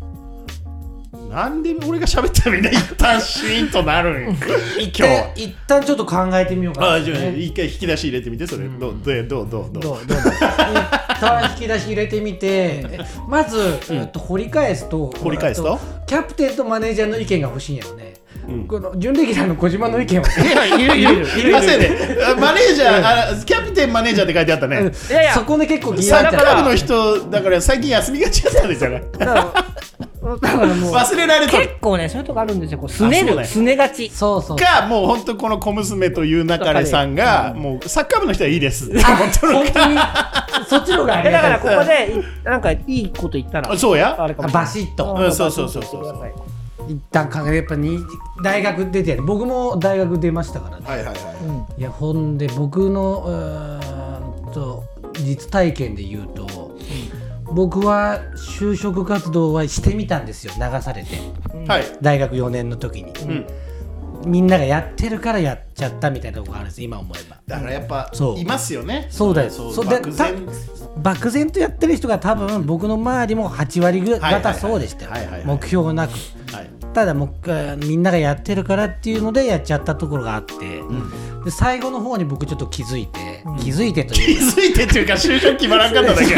[1.30, 4.36] なんで俺が喋ったらみんな一旦シーンとなるん？
[4.80, 6.94] 一今日旦一旦ちょっと考えてみようかな。
[6.94, 9.72] あじゃあ一回引き出し入れてみてそれ、どうどうどうどうどう？
[9.72, 10.40] どうどう一
[11.20, 12.48] 旦引き出し入れてみて。
[12.48, 15.80] えまず、えっと、掘り返すと掘り返すと？
[16.08, 18.19] キャプテンとマネージャーの意見が欲しいんやろね、うん
[18.68, 20.28] この準レギュラーの小島の意見は。
[20.78, 21.14] いるいる。
[21.14, 21.90] いるいりませんね。
[22.26, 24.92] あマネージャーあキャプテンマネージャーって書いてあったね。
[25.10, 25.34] いやいや。
[25.34, 29.54] そこで結構疑サッカー部の人だから最近休みがちだったんですよねだから
[30.38, 32.80] だからもう忘れられとる結構ねそういうとこあるんですよ。
[32.80, 34.10] こうすねるすねがち。
[34.10, 34.58] そうそう。
[34.58, 38.92] かもう本当この小娘という中れさんが、もうサッカー部の人はいいです。
[39.02, 39.70] 本当に
[40.68, 43.72] そっちの方がだからここでいなんかいいこと言ったら。
[43.72, 44.16] あそうや。
[44.52, 45.16] バシッと。
[45.18, 46.59] うんそうそうそうそう
[46.90, 48.00] 一旦考えやっぱに
[48.44, 50.86] 大学出て僕も大学出ましたからね。
[50.88, 51.12] はいはいは
[51.78, 51.80] い。
[51.80, 54.84] いやほんで僕のうーんと
[55.20, 56.48] 実体験で言うと、
[57.44, 60.54] 僕は就職活動はしてみたんですよ。
[60.56, 61.18] 流されて。
[61.68, 66.82] はい、大学4年の時に、うん、みんながやってるからやっちゃったみたいなとこあるんです。
[66.82, 67.38] 今思えば。
[67.46, 68.40] だからやっぱそう。
[68.40, 69.08] いますよね。
[69.12, 69.52] そうだよ。
[69.52, 69.86] そう。
[69.86, 70.48] 漠然。
[70.98, 75.12] 漠然とやってる人が多分僕の周りも8割ぐはい方そうでしたよ。
[75.12, 75.46] はいはいはい。
[75.46, 76.14] 目標なく。
[76.14, 76.20] はい
[76.94, 80.56] ただもうあーみんながやってるからっていうのでやっちゃったところがあって、
[81.46, 84.46] で最後の方に僕ちょっと気づいて、気づいてと気いうか。
[84.62, 86.26] づいてっていうか就職決まらんかっただけ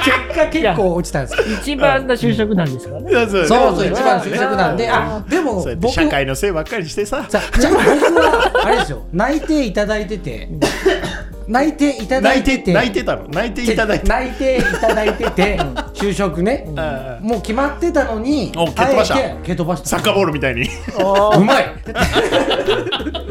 [0.00, 1.44] 結果結構落ちたんですよ。
[1.60, 3.10] 一番の就職なんですからね。
[3.12, 4.88] そうそうそうそう一番就職なんで。
[4.90, 7.24] あでもそうやって僕社会のせいばっかりしてさ。
[7.28, 9.02] さじゃあ僕はあれですよ。
[9.12, 10.48] 内定いただいてて。
[11.46, 12.58] 内定いただ泣いいて。
[12.58, 13.28] てて泣いてたの。
[13.28, 14.08] 泣いていただいて。
[14.08, 15.60] 内定いただいてて
[16.00, 16.66] 就職ね。
[16.76, 19.14] ああもう決まってたのにお蹴っ飛ばした。
[19.16, 19.88] あえて蹴飛ばした。
[19.88, 20.62] サッカーボールみたいに。
[21.36, 21.66] うまい。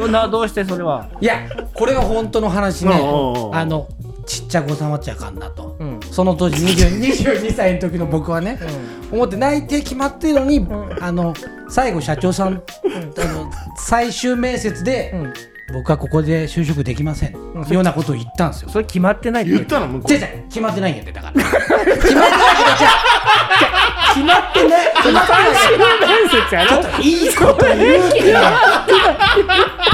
[0.12, 1.08] などうしてそれは？
[1.20, 1.42] いや
[1.74, 2.98] これが本当の話ね。
[3.02, 3.88] おうおうおうあの
[4.26, 6.00] ちっちゃく収まっちゃあかんなと、うん。
[6.12, 8.60] その当時20 22歳の時の僕はね、
[9.12, 10.68] 思って内定決まってるのに、
[11.02, 11.34] あの
[11.68, 12.62] 最後社長さん、あの
[13.76, 15.34] 最終面接で、うん
[15.74, 17.34] 僕はここで就職できません、ん。
[17.70, 18.70] ようなことを言ったんですよ。
[18.70, 21.34] それ決まってないって言ったの向こう決まってないんやってだから。
[21.44, 22.99] 決まってないけどじゃあ
[24.14, 26.08] 決まってない決まってない。
[26.08, 28.00] 面接やろいいこと言う
[28.34, 28.42] な。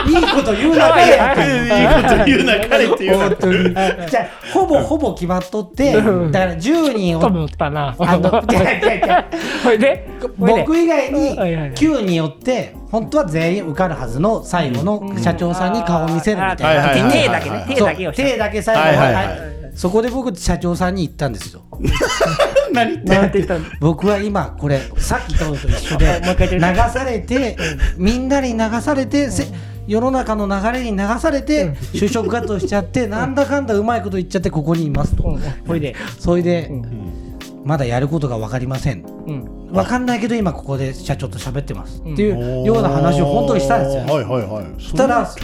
[0.07, 1.01] いいこと言うな。
[1.01, 2.53] いいこと言うな。
[2.67, 3.73] 彼っていう本当に
[4.09, 7.95] じゃあほぼほぼ決まっとってだから10人とを思ったな。
[7.99, 9.25] あの違う違う違う
[9.63, 10.61] これでこれで。
[10.61, 17.65] 僕以外にはいはいはい9人よって本当は全員受かるはずの最後の社長さんに顔を見せるみたいな手だけね。
[17.67, 21.61] 手だけ手だけ最後ははいはいはいはいそこで僕社長さんに言ったんですよ。
[22.73, 23.65] 何言ってたの？
[23.79, 27.57] 僕は今これさっきと一緒でもう一回流言ってされて
[27.97, 29.47] みんなに流されてせ
[29.87, 35.23] 世の中の流れに流されて就職活動しちゃってなんだかんだうまいこと言っちゃってここにいますと。
[35.23, 35.41] うん。
[35.67, 35.95] これで。
[36.19, 37.37] それでうん。
[37.63, 39.05] まだやることが分かりません。
[39.27, 42.01] うん分かんないけど今ここで社長と喋ってます。
[42.05, 42.13] うん。
[42.13, 44.03] っていうような話を本当にしたんですよ。
[44.03, 44.65] はいはいはい。
[44.81, 45.39] そしたらそ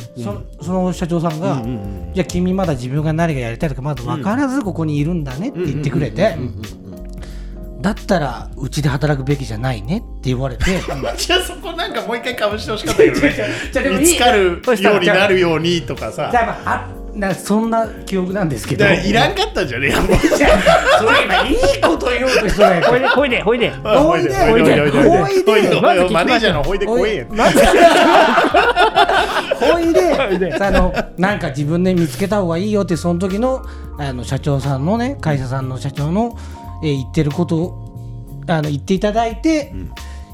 [0.61, 1.71] その社長さんがうんうんう
[2.09, 6.35] ん「じゃあ君まだ自分が何がやりたいとかまだ分からずここにいるんだね」って言ってくれて
[7.81, 10.65] だったらうちで働くべきじゃないねって言われて
[11.17, 13.33] じゃあそこなんかもう一回かぶしてほしかったけどね。
[13.71, 14.05] じゃあでもいい。
[14.05, 16.29] 見つかるようになるようにとかさ。
[16.31, 18.85] じゃあまああなそんな記憶なんですけど。
[18.85, 19.89] いらんかったんじゃねえ。
[19.91, 23.41] やもうじゃあそれ今いいこと言おうとしとないほいでほいで。
[23.41, 24.99] ほいでおいでおいで。
[24.99, 25.79] おいでおいでおいで。
[25.91, 26.13] おいで。
[26.13, 27.25] マネージャーのほいでほいほいで。
[30.39, 30.53] で。
[30.53, 33.65] あのなんか自分で見つけた方がいいよってその時の
[33.97, 36.37] あの社長さんのね会社さんの社長の、
[36.83, 39.73] えー言ってることをあの言っていただいて、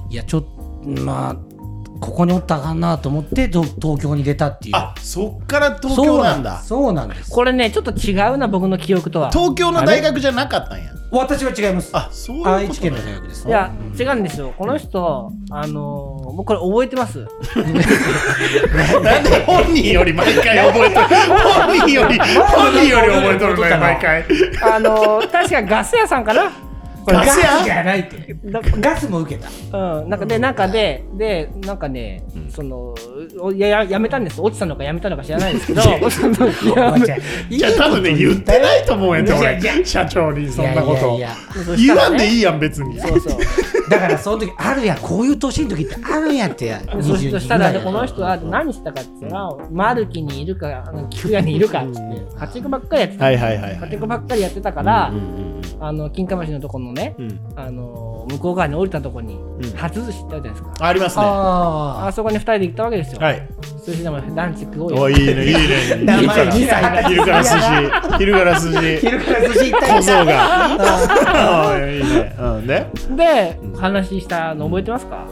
[0.09, 0.47] いやちょっと
[1.01, 1.35] まあ
[1.99, 4.75] ここにおったらあかんなと思ってと東京に出たっていう。
[4.75, 6.57] あそっから東京なんだ。
[6.61, 7.29] そうなんです。
[7.31, 9.31] これねちょっと違うな僕の記憶とは。
[9.31, 10.91] 東京の大学じゃなかったんや。
[11.09, 11.89] 私は違います。
[11.95, 14.53] あそういうこと愛知県の大学ですいや違うんですよ。
[14.57, 17.19] この人あのー僕これ覚えてます。
[19.03, 21.07] なんで本人より毎回覚えとる？
[21.65, 24.25] 本人より本人より覚えとるね毎回。
[24.73, 26.51] あのー確かガス屋さんかな？
[27.07, 28.35] これガスじゃないって。
[28.43, 29.49] だガスも受けた。
[29.99, 30.55] うん、なんかで、なん。
[30.55, 32.93] かで、で、なんかね、その、
[33.39, 34.41] おやややめたんです。
[34.41, 35.81] 落ちたのかやめたのか知らないですけど、
[37.49, 39.85] いや多分ね言ってないと思うやんっ俺。
[39.85, 41.17] 社長にそんなこと。
[41.77, 42.99] 言わんでいいやん別に。
[42.99, 43.39] そうそう。
[43.89, 46.81] だからその時あるやんこういう年の時ってあるんやってや。
[46.81, 53.25] そ22そしたら、この人は何してたかって言ったら、マルキにいるか、あの菊屋にいるかっつって、家畜ばっかりやってた。
[53.25, 57.15] はいはいはい家畜ばっかりやってたから、うんうんあの、金華橋のところのね、
[57.55, 59.73] あの、向こう側に降りたところに、ん。
[59.75, 60.73] 初寿司ってあるじゃないですか。
[60.79, 61.23] ありますね。
[61.25, 63.21] ああそこに二人で行ったわけですよ。
[63.21, 63.47] はい。
[63.85, 65.01] 寿司でもランチ食おうよ。
[65.03, 65.61] おいいねいいね。
[66.17, 67.57] 昼から昼から寿司。
[68.17, 68.97] 昼から寿司。
[68.99, 71.71] 昼から寿司行った小僧が。
[71.73, 72.35] おいいいね。
[72.39, 75.27] うんでで、話したの覚えてますか？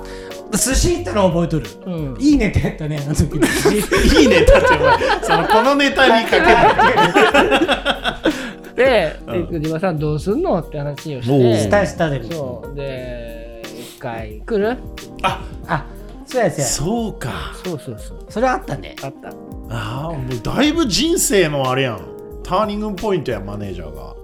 [0.52, 1.66] 寿司行ったの覚えとる。
[1.86, 2.18] うん。
[2.20, 3.36] いいねってやったねあの時。
[4.20, 9.52] いいネタってお前そのこのネタにかけないで、うん。
[9.52, 12.26] で、自分さんどうすんのって話をしおうて、下下でも。
[12.32, 12.76] そう。
[12.76, 14.78] で、一回来る？
[15.24, 15.42] あ。
[15.68, 15.86] あ
[16.26, 16.66] そうやそうや。
[16.66, 17.30] そうか。
[17.64, 18.26] そうそうそう。
[18.30, 18.96] それあったね。
[19.02, 19.30] あった。
[19.70, 22.16] ああもうだいぶ人生のあれやん。
[22.44, 24.15] ターニングポイントやマネージャーが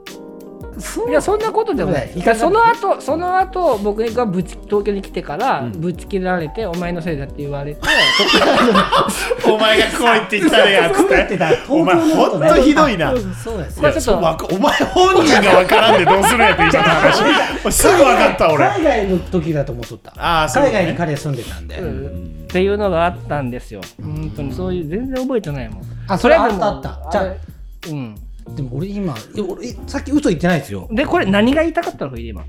[1.10, 2.10] いやそんなことでもない。
[2.36, 5.72] その後その後僕がぶち東京に来てから、うん。
[5.72, 7.82] ぶち切られてお前のせいだって言われて、
[9.46, 13.14] お前がこう言って言ったねやつってたお前ほんとひどいな。
[13.44, 17.22] そうやそうやまあちょっとお前本人が分からんでどうするんやって言い方話。
[17.64, 18.66] 俺すぐ分かった俺。
[18.66, 20.14] 海外の時だと思っとった。
[20.18, 21.78] ああそう海ね外に彼住んでたんで。
[21.78, 22.46] うん。
[22.46, 23.82] っていうのがあったんですよ。
[24.02, 24.54] 本当に。
[24.54, 25.84] そういう全然覚えてないもん。
[26.08, 27.00] あそれあったあった。
[27.12, 27.34] じゃ
[27.92, 28.16] うん。
[28.56, 30.88] でも俺今え俺えさっき嘘言ってないですよ。
[30.92, 32.44] でこれ何が言いたかったの今。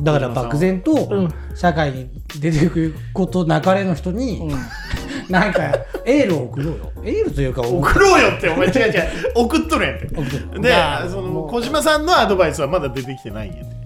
[0.00, 1.28] だから漠然とうん。
[1.54, 2.08] 社会に
[2.40, 4.58] 出てくること流れの人にうん。
[5.28, 5.62] なんか
[6.06, 6.92] エールを送ろうよ。
[7.04, 9.02] エールというか 送ろうよってお前違う違う。
[9.34, 10.58] 送っとるやんって。
[10.60, 13.78] でまあその小島さんのアドバイスはまだ出てきてないんやって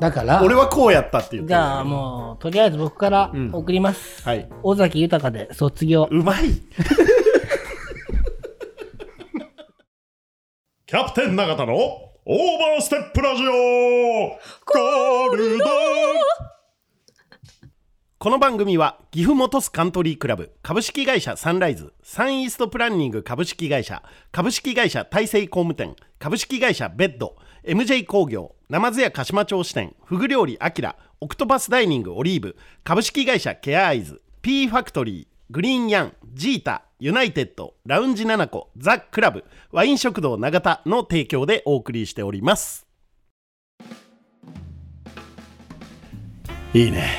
[0.00, 3.50] だから俺はこうやったって言ってるじゃあもうとりあえず僕からうん。
[3.52, 4.22] 送ります。
[4.24, 4.48] はい。
[4.62, 6.08] 尾崎豊で卒業。
[6.10, 6.46] うまい
[10.94, 13.50] キャプテン永田のオーバーステップラジオ。
[13.50, 15.64] ゴールド。
[18.20, 42.86] この番組は岐阜本巣カントリークラブ株式会社サンライズサンイーストプランニング株式会社株式会社大成工務店株式会社ベッド MJ 工業ナマズ屋鹿島町支店フグ料理アキラオクトパスダイニングオリーブ株式会社ケアアイズ P ファクトリーグリーンヤンジータユナイテッドラウンジナナコザ・クラブワイン食堂永田の提供でお送りしております。
[46.72, 47.10] いいね。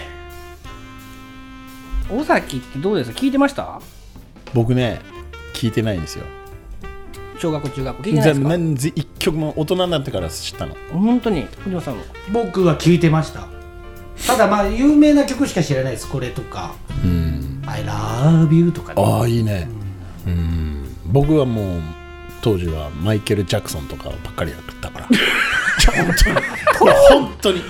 [2.11, 3.19] 尾崎ってどうですか？
[3.19, 3.79] 聞いてました？
[4.55, 4.99] 僕ね
[5.53, 6.25] 聞いてないんですよ。
[7.37, 8.49] 小学校中学校聞いてないですか？
[8.49, 10.73] 全然一曲も大人になってから知ったの？
[10.91, 12.03] 本当に小島さんも。
[12.33, 13.47] 僕は聞いてました。
[14.25, 16.73] ただまあ有名な曲しか知らないですこれとか。
[17.03, 19.03] うん「I love you」とかね。
[19.03, 19.67] ああいいね。
[20.25, 20.85] うん。
[21.05, 21.81] 僕はもう
[22.41, 25.07] 当時はマイケル・ジャクソンとかばっかりやったから。
[25.95, 26.35] 本当に。
[26.79, 27.61] これ本当に。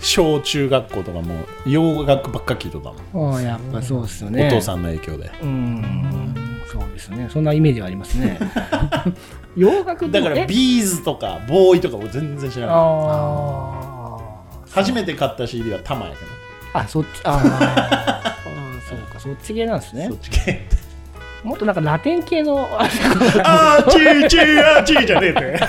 [0.00, 4.48] 小中学校とかもう洋楽ばっか聞いとったもん、ああやっぱそうですよね。
[4.48, 5.30] お父さんの影響で。
[5.40, 6.34] うーん。
[6.70, 7.28] そうですね。
[7.30, 8.38] そんなイメージはありますね。
[9.56, 14.18] 洋楽でだからビーズとかボーイとかも全然知らないあ
[14.70, 16.26] 初めて買った CD はタマやけど。
[16.26, 18.11] ーあそっちあーあー
[19.22, 20.08] そっち系なんですね。
[20.08, 20.66] そっち系。
[21.44, 25.60] もっとなんかラテン系のあちーちーあーちーじゃねえって。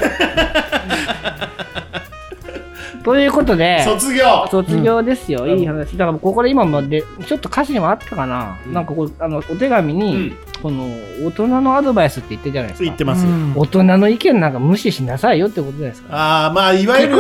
[3.04, 4.48] ということで卒業。
[4.50, 5.98] 卒業ですよ、いい話。
[5.98, 8.74] だからここで今までちょっと歌詞にもあったかな、うん。
[8.74, 10.38] なんかこうあのお手紙に、うん。
[10.62, 10.86] この
[11.26, 12.86] 大人のアドバイスって言ってるじゃないですか。
[12.86, 13.54] 言ってます、うん。
[13.58, 16.16] 大人の意見なんか無視しなさいよってことじゃないですか。
[16.16, 17.18] ああまあいわゆる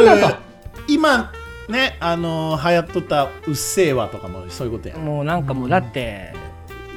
[0.87, 1.29] 今
[1.69, 6.33] ねあのー流行っとった「うっせぇわ」とかもそういうことやもうなんかもうだって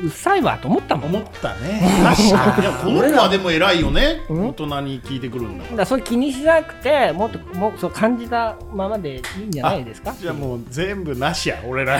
[0.02, 1.14] うっさいわと思ったもん。
[1.16, 1.80] 思ったね。
[2.04, 2.62] 確かに。
[2.62, 4.20] いやこの子はでも偉いよね。
[4.28, 4.48] うん。
[4.48, 10.14] 大人に聞いてくるんだだからそれ気にしなくてもっともうそう感じたままでいいんじゃないですか？
[10.20, 11.56] じゃあもう全部なしや。
[11.66, 11.98] 俺ら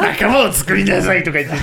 [0.00, 1.56] 仲間を作りなさいとか言って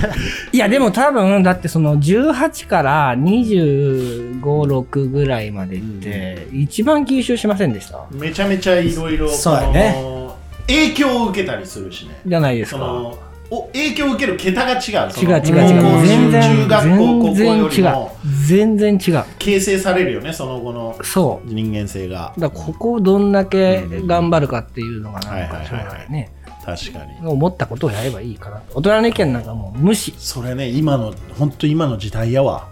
[0.52, 8.00] いやでも多分だってその18から256ぐらいまでって一番吸収しませんでした？
[8.12, 10.18] めちゃめちゃいろいろそうやね。
[10.66, 12.18] 影響を受けたりするしね。
[12.26, 13.12] じゃないですか
[13.50, 14.80] お影響を受ける桁が違う。
[15.10, 16.06] そ違うの違う違う。
[16.06, 19.24] 全然中学校高校全より然違うも全然違う。
[19.38, 21.48] 形成されるよねその後のそう。
[21.48, 22.34] 人間性が。
[22.38, 25.58] だからここをどんだけ頑張るかっていうのがなんか
[26.08, 26.32] ね。
[26.64, 27.26] 確かに。
[27.26, 30.14] 思ったことをやればいいかなと大人の意見なんかもう無視。
[30.18, 32.68] それね今の本当今の時代やわ。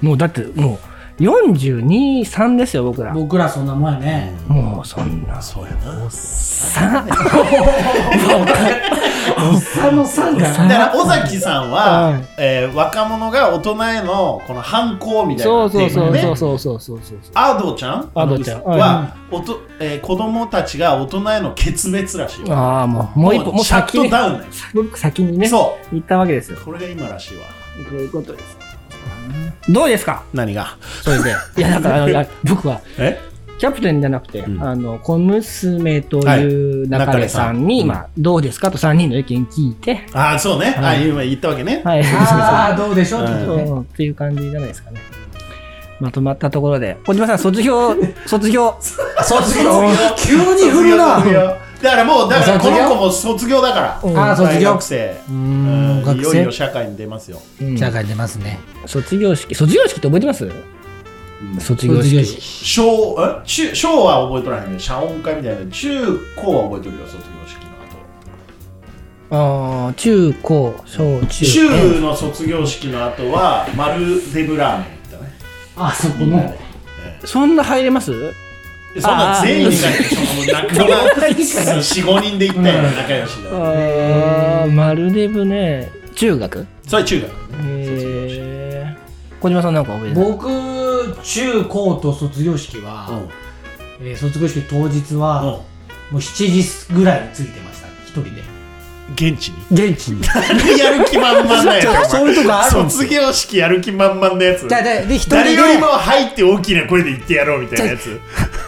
[0.00, 0.78] もうだってもう
[1.18, 3.12] 42、3ですよ、僕ら。
[3.12, 4.34] 僕らそんなもんやね。
[4.48, 5.40] もうそんな。
[5.40, 6.10] そうやな。
[6.10, 7.06] さあ。
[9.92, 15.52] のさんがだから尾崎さんは、はいえー若者が大人へのこの反抗みたいな。
[15.52, 17.18] そうそうそうねそうそうそうそうそう。
[17.34, 18.64] アドちゃんアドちゃん。
[18.64, 26.58] は、おとえー子供たちが大人への決別らしいよああ、もう、もう一歩、もうシャットダウンね僕先にね、そ行ったわけですよ。
[26.60, 26.64] う。
[26.64, 27.44] これが今らしいわ。
[27.88, 28.55] こういうことです。
[29.68, 30.22] どうですか？
[30.32, 30.76] 何が？
[31.02, 31.34] それで。
[31.56, 33.18] いや、だから、あの僕は、え？
[33.58, 34.62] キャプテンじゃなくて、うん。
[34.62, 37.86] あの、小娘というはい中根さんに、中根さん。
[37.88, 38.70] まあ、どうですか？
[38.70, 42.02] と3人の意見聞いて、ああそうね、はい、今言ったわけね、はい。
[42.04, 43.24] ああ、どうでしょう？
[43.24, 43.62] ってことね。
[43.62, 43.80] うん。
[43.80, 45.00] っていう感じじゃないですかね。
[45.98, 48.76] まとまったところで、小島さん、卒業、卒業。
[49.24, 49.82] 卒業？
[50.18, 51.16] 急に振るな。
[51.20, 52.82] 卒業だからもうだからこ卒業？
[52.82, 54.18] の子も卒業だから、うん。
[54.18, 54.58] あー卒業？
[54.58, 55.20] 大学生。
[55.28, 57.40] ううんいよいよ生社会に出ますよ。
[57.60, 57.78] うん。
[57.78, 58.58] 社会出ますね。
[58.86, 60.50] 卒業式、卒業式って覚えてます？
[61.60, 62.02] 卒業式。
[62.02, 62.40] 卒業式。
[62.64, 63.46] 小え？
[63.46, 65.70] 中小は覚えとらへんけど謝恩会みたいな。
[65.70, 67.64] 中高は覚えとるよ卒業式
[69.30, 69.86] の後。
[69.86, 71.46] ああ、中高、小中。
[71.46, 75.32] 中の卒業式の後はマルデブラーメン行ったね。
[75.76, 76.54] あそこの？
[77.24, 78.12] そんな入れます？
[79.00, 79.76] そんな全員が
[80.62, 86.66] 仲間45人で行ったよ仲良しでああ、まるでぶね、中学？
[86.86, 87.30] それ中学。
[87.62, 88.96] ね。
[89.40, 90.30] 小島さんなんか覚えてない？
[90.32, 90.48] 僕、
[91.22, 93.20] 中高と卒業式は、
[94.00, 95.64] えー卒業式当日は、も
[96.12, 98.42] う7時ぐらいに着いてました、一人で。
[99.14, 99.88] 現地に？
[99.90, 100.20] 現地に。
[100.78, 102.10] やる気満々なやつ。
[102.10, 104.66] そういうとこある卒業式やる気満々なやつ。
[104.66, 104.76] で
[105.14, 108.20] 一人で、誰よりも入って大きな声で言ってやろうみたいなやつ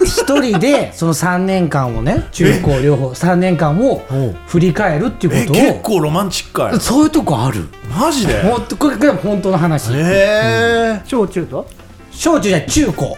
[0.09, 4.03] 一人で、 その3年間をね、中高両方、3年間を
[4.47, 6.81] 振り返るっていえうことを、結構ロマンチックかい。
[6.81, 7.68] そういうとこある。
[7.88, 8.42] マジで？
[8.42, 9.90] ほんとこれこれ本当の話。
[9.94, 11.66] え小中と？
[12.11, 13.16] 小中じゃ中高。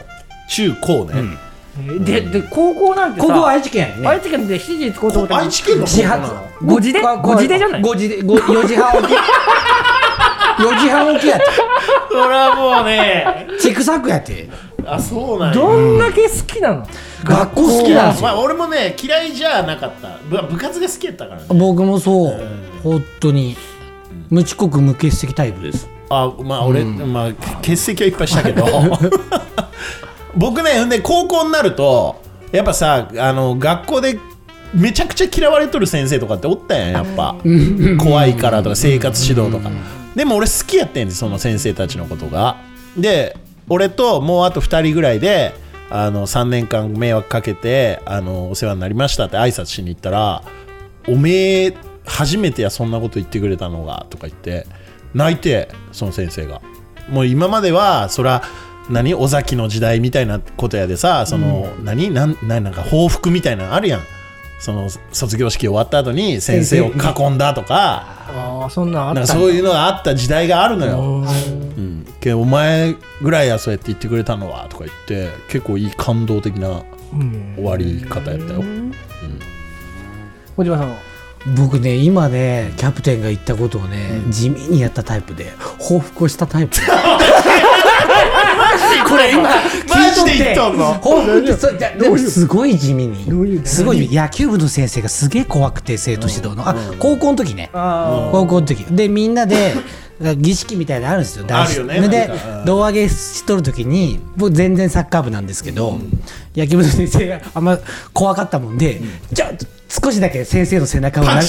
[0.48, 1.38] 中高ね。
[2.00, 4.08] で、で、高校なんてさ、ここは愛知県やね。
[4.08, 6.40] 愛知県で7時に着こうと思ったら愛知県の始発高校な
[6.72, 7.00] の？5時で？
[7.00, 9.14] ここ5時でじゃない？5時で、ご4時半起き。
[10.60, 11.46] 4時半起きやって。
[12.10, 13.46] それはもうね。
[13.60, 14.48] ちくさくやって。
[14.86, 15.54] あそうなんや。
[15.54, 16.86] どんだけ好きなの？
[17.24, 18.28] 学校好きなんですよ。
[18.28, 20.18] まあ俺もね嫌いじゃなかった。
[20.28, 21.46] 部部活が好きやったからね。
[21.48, 22.40] 僕もそう。
[22.82, 23.56] 本当に。
[24.30, 25.88] 無遅刻無欠席タイプです。
[26.08, 28.64] あまあ俺、まあ欠席はいっぱいしたけど。
[30.36, 34.16] 僕ねで高校になるとやっぱさあの学校で
[34.72, 37.34] めちゃくちゃ嫌われとる先生とかっておったやんやっぱ。
[37.98, 39.68] 怖いからとか生活指導とか
[40.14, 42.56] でも俺好きやってんですその先生たちのことが。
[42.96, 43.36] で
[43.68, 45.54] 俺ともうあと2人ぐらいで
[45.90, 50.42] あの3年間迷惑かけてあのお世話になりましたって挨拶しに行ったら
[51.08, 54.66] おめえ初めてやそんなこと言ってくれたのがとか言って
[55.14, 56.60] 泣いてその先生が。
[57.08, 58.42] もう今まではそら
[58.88, 64.00] 何尾崎の時代みたいなことやでさその、何なんなんなんか報復みたいなのあるやん
[64.60, 71.24] その卒業式終わった後に先生を囲んだとかああ、そんなそういうのがあった時代があるのよ、
[71.76, 77.54] うん、けどお前ぐらいやそうやって言ってくれたのはとか言って結構いい感動的なうん。
[77.56, 78.62] 終わり方やったよ、
[80.56, 80.96] 小島さんは？
[81.56, 86.76] 僕ね、今ね、キャプテンが言ったことをね、地味にやったタイプで、報復をしたタイプ。
[89.10, 91.00] これ今、マジで言っとんの？
[91.58, 93.66] そでもすごい地味に。
[93.66, 96.68] すごい野球部の先生がすげえ怖くて、生徒指導の。
[96.68, 97.70] あ、高校の時ね。
[97.72, 98.84] あ高校の時。
[98.84, 99.74] でみんなで
[100.36, 101.46] 儀式みたいなのあるんですよ。
[101.48, 102.30] あるよねで
[102.66, 105.98] 胴上げしとる時に僕全然サッカー部なんですけど、
[106.54, 107.78] 野球部の先生があんま
[108.12, 109.00] 怖かったもんで、
[109.34, 111.46] ちょっと少しだけ先生の背中をな パンて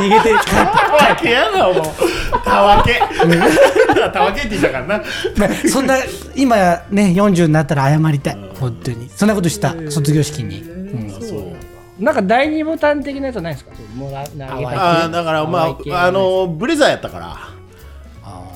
[0.00, 0.56] 逃げてた
[0.92, 1.84] わけやだもう
[2.44, 3.00] たわけ。
[4.12, 4.98] たわけって言ったからな。
[5.36, 5.96] まあそんな
[6.34, 6.56] 今
[6.90, 8.38] ね40になったら謝りたい。
[8.58, 9.08] 本当に。
[9.10, 9.74] そんなことした？
[9.90, 11.10] 卒業式に、うん。
[11.10, 12.02] そう。
[12.02, 13.74] なんか第二ボタン的なやつはないですか？
[13.76, 17.36] そうもら投げたあーだからまああのブレザーやったから。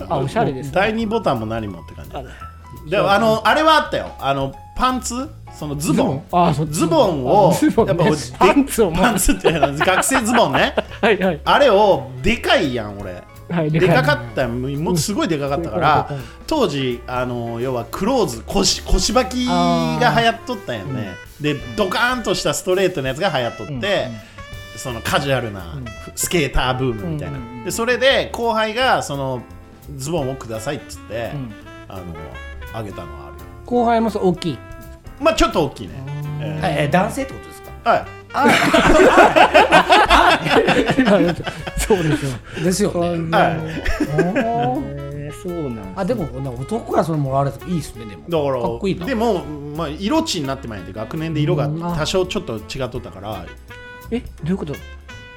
[0.09, 0.73] あおしゃれですね。
[0.75, 2.91] 第二ボタンも何もって感じ。
[2.91, 4.13] でもあのあれはあったよ。
[4.19, 5.29] あのパンツ？
[5.53, 6.25] そのズボン。
[6.33, 7.91] あーそズボンをズボンね。
[7.91, 8.17] やっぱ俺
[8.55, 10.75] パンツをパンツって学生ズボンね。
[11.01, 11.41] はいはい。
[11.45, 13.23] あれをでかいやん俺。
[13.51, 21.15] はいでかかったもうすごいでかかったからうん当時あの要はクローズ腰腰履きが流行っとったんやね。
[21.41, 24.09] でドカーンとしたストレートのやつが流行っとって
[24.77, 25.79] そのカジュアルな
[26.17, 27.39] スケーターブームみたいな。
[27.65, 29.43] でそれで後輩がその
[29.97, 31.53] ズボンをくださいっつってん。
[31.89, 32.03] あの
[32.73, 33.24] あげたのは
[33.67, 34.59] 後輩もそう大きい。
[35.21, 35.95] まあちょっと大きいね。
[36.41, 36.85] えー。
[36.87, 37.71] え男性ってことですか？
[37.91, 38.05] はい。
[41.81, 42.31] そうですよ。
[42.65, 42.91] ですよ。
[42.93, 43.59] ねはい。
[43.61, 46.25] えーそうなんですあでも
[46.61, 48.23] 男からそれもらわれたらいいですねでも。
[48.29, 49.05] だからかっこいいな。
[49.05, 49.45] でも、
[49.77, 53.45] まあ、色地になってまいんで学年で色が多少ちょっと違っとったから。
[54.11, 54.75] えどういうこと？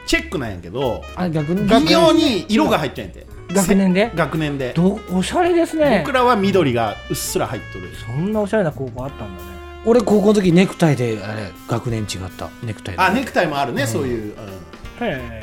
[0.05, 1.67] チェックなんやけどあ逆に。
[1.67, 4.09] 微妙に色が入ってんやて学年で？
[4.11, 4.73] せ学年で。
[4.73, 6.03] どおしゃれですね。
[6.05, 7.89] 僕らは緑がうっすら入っとる。
[7.95, 9.49] そんなおしゃれな高校あったんだね。
[9.85, 12.49] 俺高校の時ネクタイであれ学年違った。
[12.63, 14.39] ネクタイであネクタイもあるね、そういう、うん。
[14.39, 14.41] へ
[15.01, 15.41] え。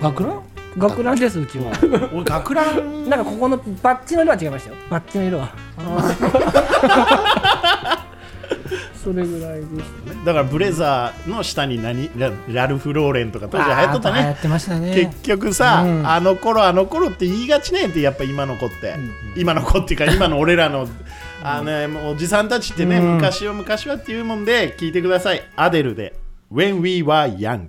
[0.00, 0.42] 学ラン？
[0.78, 1.16] 学ラン。
[1.18, 1.72] ですうちは。
[2.14, 3.08] 俺学ラン？
[3.08, 4.76] なんかここのバッジの色は違いましたよ。
[4.88, 5.52] バッジの色は
[9.02, 12.10] それぐらいでしただからブレザーの下に何？
[12.18, 14.18] ララルフ・ローレンとか当時流行っとったね。
[14.18, 14.94] あー流行ってましたね。
[14.94, 16.06] 結局さ、うん。
[16.06, 18.94] あの頃あの頃って言いがちねんってやっぱ今の子って、
[19.36, 20.86] 今の子っていうか 今の俺らの
[21.42, 23.14] あの、ね、もうおじさんたちってね、うん。
[23.14, 25.42] 昔は昔はっていうもんで聞いてください。
[25.56, 26.14] アデルで
[26.52, 27.68] When We Were Young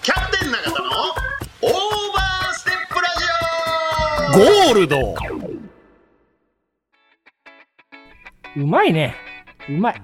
[0.00, 0.76] キャプテン永田の
[1.60, 1.70] オー
[2.14, 4.70] バーステップラジオ。
[4.70, 5.14] ゴールド
[8.54, 9.14] うまいね。
[9.68, 10.02] うまい。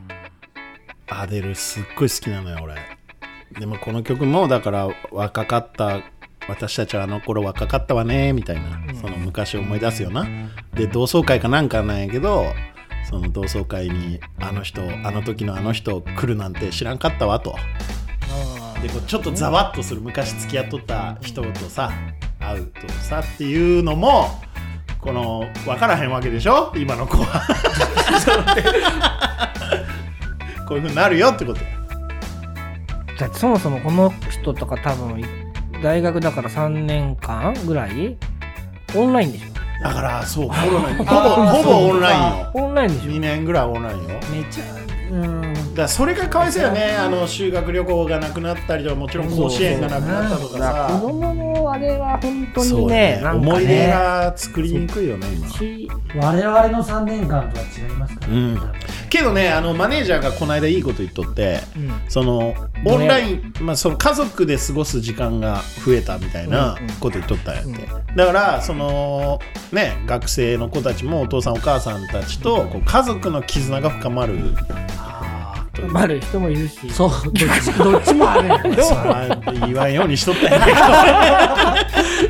[1.08, 2.76] アデルすっごい好きなのよ俺。
[3.58, 6.00] でもこの曲もだから若かった
[6.48, 10.26] 私たちはあの頃若かったわねみたいな、その昔を思い出すよな。
[10.72, 12.46] で同窓会かなんかなんやけど
[13.08, 17.54] その同窓会にあの人あの時のあの人来るなんて知らんかったわと。
[18.80, 21.92] でこうちょっとざわっとする昔付き合っとった人とさ
[22.38, 24.40] 会うとさっていうのも
[25.00, 26.72] この分からへんわけでしょ？
[26.76, 27.42] 今の子は。
[30.68, 31.60] こういうふうになるよってこと。
[33.18, 35.22] だってそもそもこの人とか多分
[35.82, 38.16] 大学だから3年間ぐらい
[38.94, 39.44] オンラインでし
[39.82, 42.26] だからそうコロナに ほぼほぼオンラインよ。
[42.54, 44.08] ょオンラインでしょ？2年ぐらいオンラインよ。
[44.30, 44.64] めっちゃ
[45.10, 46.96] うんだそれがかわいそうよね。
[46.98, 51.00] あの修学旅行がなくなったりとかもちろん甲子園がなくなったとかだから子さ。
[51.00, 53.20] 供のあれは本当にね。
[53.22, 55.48] ね思い出ねが作りにくいよね今。
[55.48, 58.60] し我々の3年間とは違いますから、うん。
[59.08, 61.92] けどねあのマネージャーがこの間いいこと言っとってうん。
[62.08, 62.54] その
[62.84, 66.94] オンライン、まあ、その家族で過ごす時間が増えたみたいなうんうん。
[66.94, 69.38] こと言っとったんやって、だからその
[69.72, 74.54] ね学生の子たちもお父さんお母さんたちとこう家族の絆が深まる
[75.94, 76.90] ある人もいるし。
[76.90, 77.10] そう。
[77.10, 80.08] どっちどっちもあるさあ言わんよう。
[80.08, 80.60] にしとったんや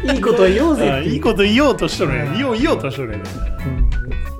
[0.03, 2.36] けどいいこと言おうぜいいこと言おうとしとるね。
[2.36, 3.24] 言おう言おうとしとるね。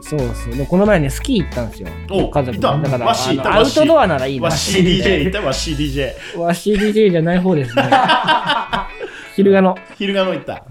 [0.01, 0.57] そうそう。
[0.57, 1.89] でこの前ねスキー行ったんですよ。
[2.11, 2.59] お家族で。
[2.59, 2.79] いた？
[2.79, 3.51] だからわしいた？
[3.51, 4.45] あのアウトドアならいいな。
[4.45, 5.41] わし DJ いた？
[5.41, 7.83] わし DJ わし DJ じゃない方ですね。
[9.37, 9.77] 昼がの。
[9.97, 10.65] 昼がの行った、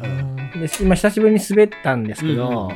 [0.59, 2.73] で今久しぶりに滑ったんですけど、うんうん。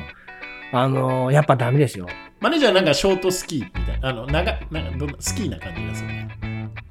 [0.74, 2.08] あのーやっぱダメですよ
[2.42, 6.28] マネージャーなんかショートスキーみたいなあの長なんかどんなスキーな感じがするね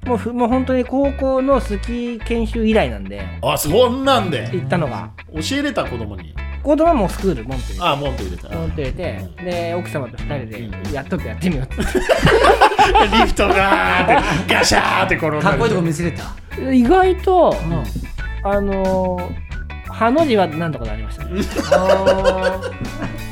[0.05, 3.21] もうふもう本当に高校のスキー研修以来なんで。
[3.43, 4.49] あそんなんで？
[4.53, 5.11] 行ったのが。
[5.33, 6.33] 教えれた子供に？
[6.63, 8.49] 子供はもうスクールモンテあモント入れた。
[8.49, 10.45] モンテ入れてで奥様と二人
[10.89, 11.75] でやっとくやってみようって。
[11.83, 11.83] リ
[13.27, 16.23] フトがーってガシャーって転んだかっこいいとこ見せれた、
[16.71, 21.41] 意外とうん、あのー、ハの字は何とかなりましたね。
[21.41, 21.47] じ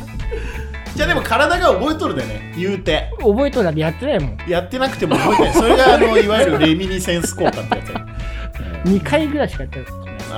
[1.02, 2.54] ゃあでも体が覚えとるでね。
[2.58, 3.12] 言うて。
[3.20, 4.38] 覚えとるだってやってないもん。
[4.48, 8.06] やってなくても覚えてないそれがあのいわゆるレミニセンス効果ってやつや。
[8.86, 9.88] 2回ぐらいしかやってない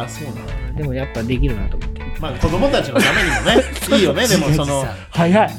[0.03, 0.41] あそうな
[0.72, 2.01] のでもやっぱできるなと思って。
[2.20, 3.64] まあ子供たちのためにもね。
[3.97, 5.49] いいよねでもその早い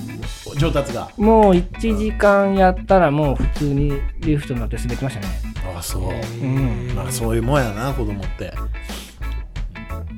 [0.57, 1.09] 上達が。
[1.17, 5.29] もう1時間やったらもう普通にリフトに乗って滑ってましたね。
[5.77, 6.45] あそう。
[6.45, 6.93] うん。
[6.95, 8.53] まあそういうもんやな子供って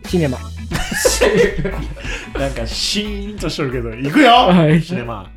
[0.06, 0.38] シネマ
[2.38, 5.30] なんかシーンとしとるけど行くよ、はいシネマ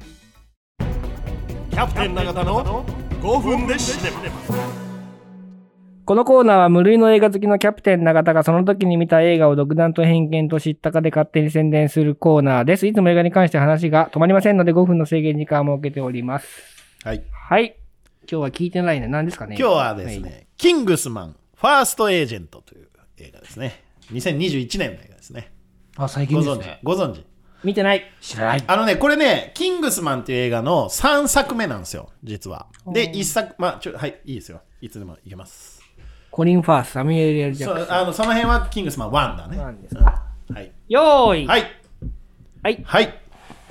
[1.71, 2.85] キャプテン永田の
[3.21, 4.17] 5分でシネマ
[6.05, 12.87] このコーナーは無類の映画好きのキャプテン永田がその時に見た映画を独断と偏見と知ったかで勝手に宣伝するコーナーです。
[12.87, 16.47] いつも映画に関して話が止まりませんので5分の制限時間を設けております。
[17.03, 17.75] はいはい。
[18.21, 19.07] 今日は聞いてないね。
[19.07, 19.57] 何ですかね？
[19.59, 22.87] 今日はですね、キングスマンファーストエージェントという
[23.17, 25.53] 映画ですね2021年の映画ですね。
[25.97, 26.79] あ最ご存知近ですね。
[26.83, 27.25] ご存知？
[27.63, 28.03] 見てない。
[28.21, 28.63] 知らない。
[28.67, 32.67] あのねこれねキングスマンっていう映画の3作目なんですよ実は。
[32.93, 34.61] で1作まあちょはいいいですよ。
[34.81, 35.81] いつでもいけます。
[36.29, 39.57] コリン・ファース、サミュエル・エル・ジャそクソうあのその辺はキングスマン1だね。
[39.71, 40.23] ンですか？
[40.49, 40.55] うん。
[40.55, 40.71] はい。
[40.87, 41.47] よーい。
[41.47, 41.63] はい。
[42.63, 42.83] はい。
[42.85, 43.19] はい。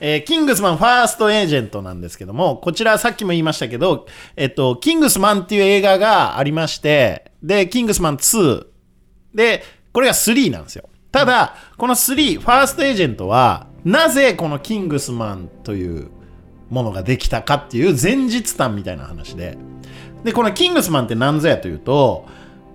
[0.00, 8.66] えーキングスマンファーストエージェントなんですけども、こちらさっきも言いましたけど、えっと、キングスマンっていう映画がありまして、で、キングスマン2。
[9.34, 9.62] で、
[9.96, 10.90] これが3なんですよ。
[11.10, 16.08] ただ、この3、ファーストエージェントは、なぜこのキングスマンという
[16.68, 19.56] ものができたかっていう前日談みたいな話で、
[20.22, 22.26] で、このキングスマンって何ぞやというと、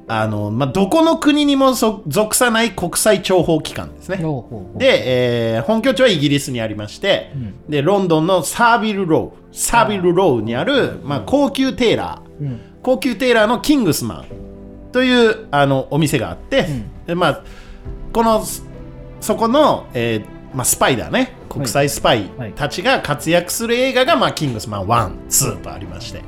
[0.08, 4.18] あの、まあ、どこの国にもそ属さない国際諜報機関ですね。
[4.18, 7.32] ほうほうで、えー本拠地はイギリスにありまして、
[7.70, 12.60] でロンドンのサービルローサービルローにある、まあ、高級テーラー、うん。
[12.82, 14.42] 高級テーラーのキングスマン
[14.92, 16.68] というあのお店があって、
[17.12, 17.44] でまあ、
[18.14, 18.44] この
[19.20, 21.36] そこの、えーまあ、スパイだね。
[21.50, 26.22] 国際スパイたちが活躍する映画が、まあ、キングスマン1、2とありまして、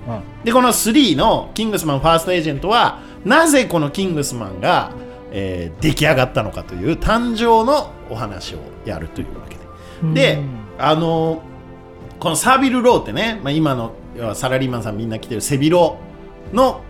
[0.43, 4.91] でこの3のキングスマンファーストエージェントはなぜこのキングスマンが、
[5.31, 10.13] えー出来上がったのかという誕生のお話をやるというわけで。
[10.13, 10.41] で、
[10.77, 11.41] あの
[12.19, 13.93] このサービルローってね、まあ、今の
[14.35, 15.93] サラリーマンさんみんな来てる背広
[16.51, 16.81] の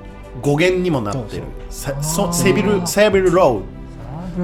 [0.42, 1.44] 語源にもなってる。
[1.70, 3.83] セビルセビルロー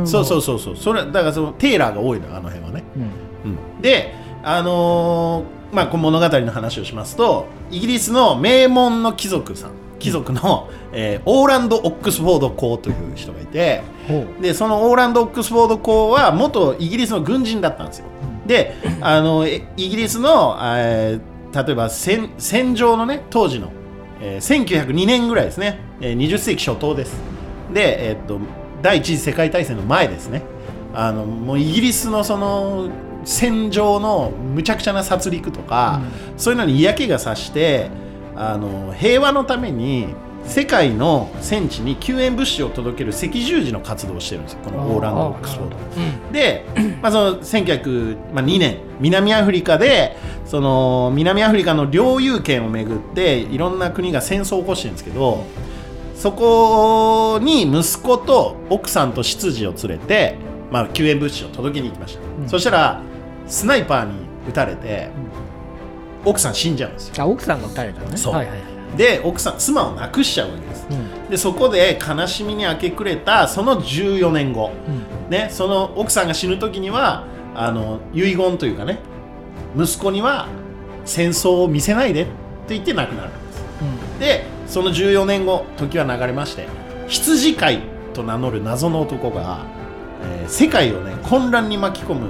[0.08, 0.76] そうそうそうそう。
[0.78, 2.84] それだからそのテーラーが多いのよあの辺はね、
[3.46, 3.82] うん。
[3.82, 4.14] で
[4.44, 13.82] あのーまあこの物語の話をしますとイギリスの名門の貴族さん貴族の、えーオーランド・オックスフォード公という人がいて
[14.42, 18.06] でそのオーランド・オックスフォード公は元イギリスの軍人だったんですよ。
[18.48, 21.30] であのえイギリスの、えー
[21.66, 23.72] 例えば戦戦場のね当時の、
[24.22, 27.20] えー1902年ぐらいですね、えー20世紀初頭です。
[27.74, 28.40] で、えーっと
[28.82, 30.42] 第一次世界大戦の前ですね。
[30.94, 32.90] あのもうイギリスのその
[33.26, 36.02] 戦場のむちゃくちゃな殺戮とか、
[36.38, 37.90] そういうのに嫌気がさして
[38.36, 40.08] あの平和のために
[40.46, 44.60] 世界の戦地に救援物資を届ける赤十字の活動をしてるんですよ。
[44.64, 45.78] このオーランド・オックスフォード。
[46.32, 46.66] で、
[47.02, 55.46] まあ、その1902年南アフリカでその南アフリカの領有権をめぐっていろんな国が戦争を起こしてるんですけど
[56.20, 60.36] そこに息子と奥さんと執事を連れて、
[60.70, 63.02] まあ、救援物資を届けに行きました、そしたら
[63.48, 65.10] スナイパーに撃たれて、
[66.26, 67.14] 奥さん死んじゃうんですよ。
[67.20, 68.18] あ奥さんが撃たれたのね。
[68.18, 68.34] そう。
[68.34, 71.30] はいはいはいで奥さん妻を亡くしちゃうわけです、うん。
[71.30, 74.72] でそこで悲しみに明け暮れたその14年後、
[75.30, 78.98] ね、その奥さんが死ぬ時にはあの遺言というかね
[79.78, 80.48] 息子には
[81.06, 82.32] 戦争を見せないでって
[82.70, 86.68] 言って亡くなるんです、でその14年後時は流れまして
[87.08, 87.82] 羊飼い
[88.14, 89.66] と名乗る謎の男が、
[90.24, 92.28] えー世界をね混乱に巻き込む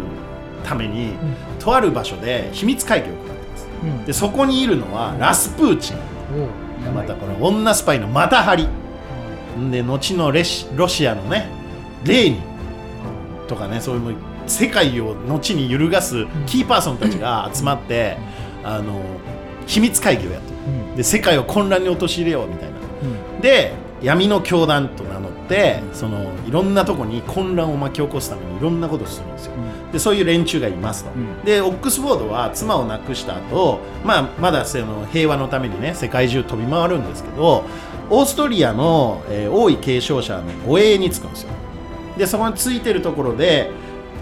[0.63, 1.13] ために、
[1.57, 3.67] とある場所で秘密会議を行ってます。
[3.81, 4.05] うん。
[4.05, 5.97] でそこにいるのはラスプーチン。
[6.93, 8.67] またこの女スパイのマタハリ
[9.71, 11.49] で後のレシロシアのね
[12.03, 12.41] レーニン
[13.47, 14.15] とかねそういう
[14.47, 18.17] 世界を後に揺るがすキーパーソンたちが集まって、
[18.63, 19.01] あの
[19.65, 20.53] 秘密会議をやって
[20.99, 22.75] で世界を混乱に陥れようみたいな。
[23.39, 23.71] で
[24.01, 29.53] 闇の教団と名乗ってそのいろんなとこに混乱を巻き起こすためにいろんなことをするんですよ、
[29.93, 31.45] でそういう連中がいますと、ん。
[31.45, 37.63] でオックスフォードは妻を亡くした後、まあまだその平和のためにね世界中飛び回るんですけど
[38.09, 41.51] オーストリアの、えー王位継承者の護衛につくんですよ。
[42.17, 43.71] でそこについてるところで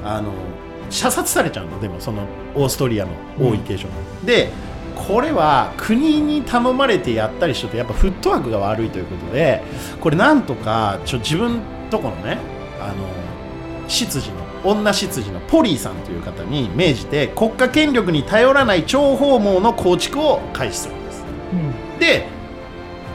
[0.03, 0.32] あの
[0.91, 1.82] 射殺されちゃうの。
[1.82, 3.11] でもそのオーストリアの
[3.41, 3.88] 王位継承、
[4.23, 4.51] で
[5.07, 9.61] これは国に頼まれてやったりしてるとやっぱフットワークが悪いということで
[10.01, 12.39] これなんとかちょ自分とこのね
[12.79, 12.95] あの
[13.87, 21.25] 執事の女執事のポリーさんという方に命じて国家権力に頼らない諜報網の構築を開始するんです。
[21.99, 22.27] で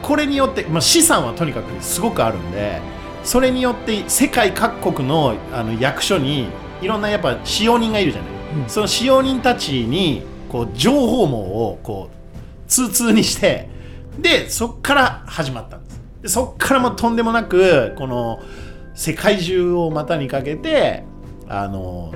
[0.01, 2.81] これによって、まあ、資産はとにかくすごくあるんで
[3.23, 6.49] それによって世界各国のあの役所に
[6.81, 8.31] いろんなやっぱ使用人がいるじゃない、
[8.67, 10.23] その使用人たちに
[10.53, 13.67] こう情報網をこう通通にして
[14.19, 16.01] でそっから始まったんです。
[16.21, 18.39] でそっからもとんでもなくこの
[18.93, 21.05] 世界中を股にかけて
[21.49, 22.13] あの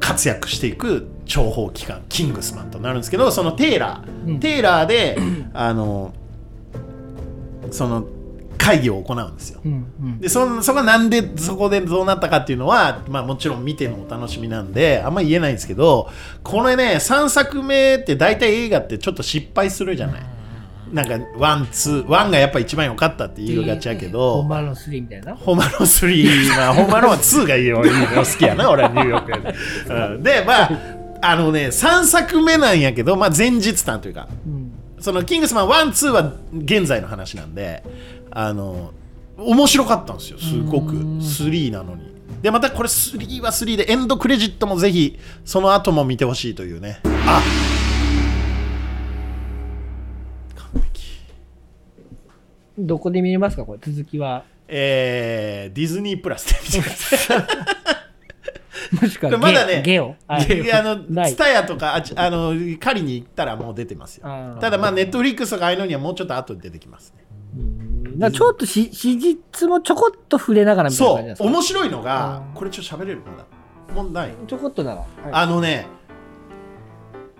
[0.00, 5.16] 活躍していく諜報機関キングスマンとなるんですけどそのテーラー、テーラーで
[5.54, 6.12] あの
[7.70, 8.08] その
[8.64, 9.60] 会議を行うんですよ。
[10.20, 16.08] でそのそこがなんでそこでどうなったかっていうのは、まあ、もちろん見てのお楽しみなんであんま言えないんですけど
[16.42, 20.22] これね3作目って大体映画ってちょっと失敗するじゃない。
[20.92, 25.34] なんかワンツーワンがやっぱ一番良かったって言いがちやけど、本番の3みたいな。
[25.34, 29.54] ホマロ3、まあ、ホマロは2がいいよ好きやな、俺はニューヨークやで。
[29.90, 30.70] うん、で、まあ、
[31.20, 34.28] あのね、3作目なんやけど、まあ、前日談というか、
[35.04, 37.82] そのキングスマン1、2は現在の話なんで、
[38.30, 38.94] あの、
[39.36, 40.92] 面白かったんですよ、すごく。
[40.94, 42.04] 3なのに。
[42.40, 47.00] で、またこれ3は3で、エンドクレジットもぜひ、その後も見てほしいというね。
[47.26, 47.42] あ
[50.72, 51.04] 完璧。
[52.78, 53.66] どこで見れますか？
[53.66, 57.46] これ続きはえー、ディズニープラスで見てください。
[59.00, 64.28] もしくはゲまだね、ゲオあの、 ツタヤとか、あの、借りに行ったらもう出てますよ。
[64.60, 67.24] ただ、まあ、ネットフリックスとかああいうのにはもうちょっと後で出てきますね。
[68.16, 73.22] だからちょっとし史実もちょこっと触れながらみたいなそう面白いのがうんこれちょっと喋れる
[73.94, 74.34] もうない。
[74.46, 75.08] ちょこっとなら、はい。
[75.32, 75.86] あのね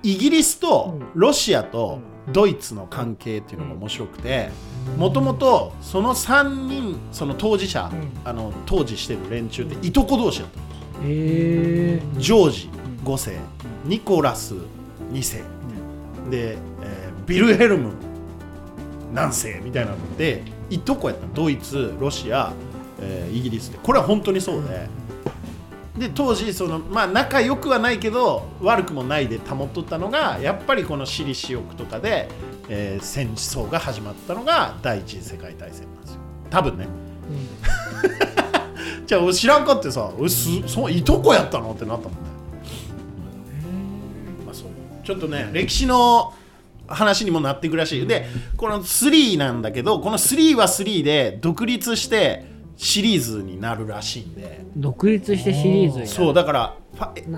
[0.02, 1.98] イギリスとロシアと
[2.32, 4.50] ドイツの関係っていうのが面白くて
[4.98, 8.11] もともとその3人その当事者、うん。
[8.24, 10.61] あの当時してる連中っていとこ同士だった
[11.03, 12.70] ジョージ
[13.05, 13.36] 5世
[13.84, 14.55] ニコラス
[15.12, 15.42] 2世。
[16.30, 17.92] で、えービルヘルム
[19.12, 19.61] 何世？
[19.64, 21.26] みたいなのでいとこやった。
[21.26, 22.53] のドイツロシア、
[23.01, 23.78] えーイギリスで。
[23.82, 24.88] これは本当にそうで。
[25.99, 32.28] で当時その、まあ、仲良くはないけど悪くもないで保っとったのがやっぱりこの私利私欲とかで、
[32.68, 36.20] えー戦争が始まったのが第一次世界大戦なんですよ。
[36.51, 36.88] 多分ね、
[39.07, 42.20] じゃあ俺知らんかってさ俺すそういとこやったのってなったもんね、
[44.46, 44.68] まあ、そう。
[45.05, 46.32] ちょっとね歴史の
[46.86, 48.07] 話にもなっていくらしい。
[48.07, 48.26] で
[48.57, 52.44] この3なんだけどこの3は3で独立して
[52.76, 54.64] シリーズになるらしいんで。
[54.76, 56.07] 独立してシリーズになる。
[56.09, 56.76] そうだから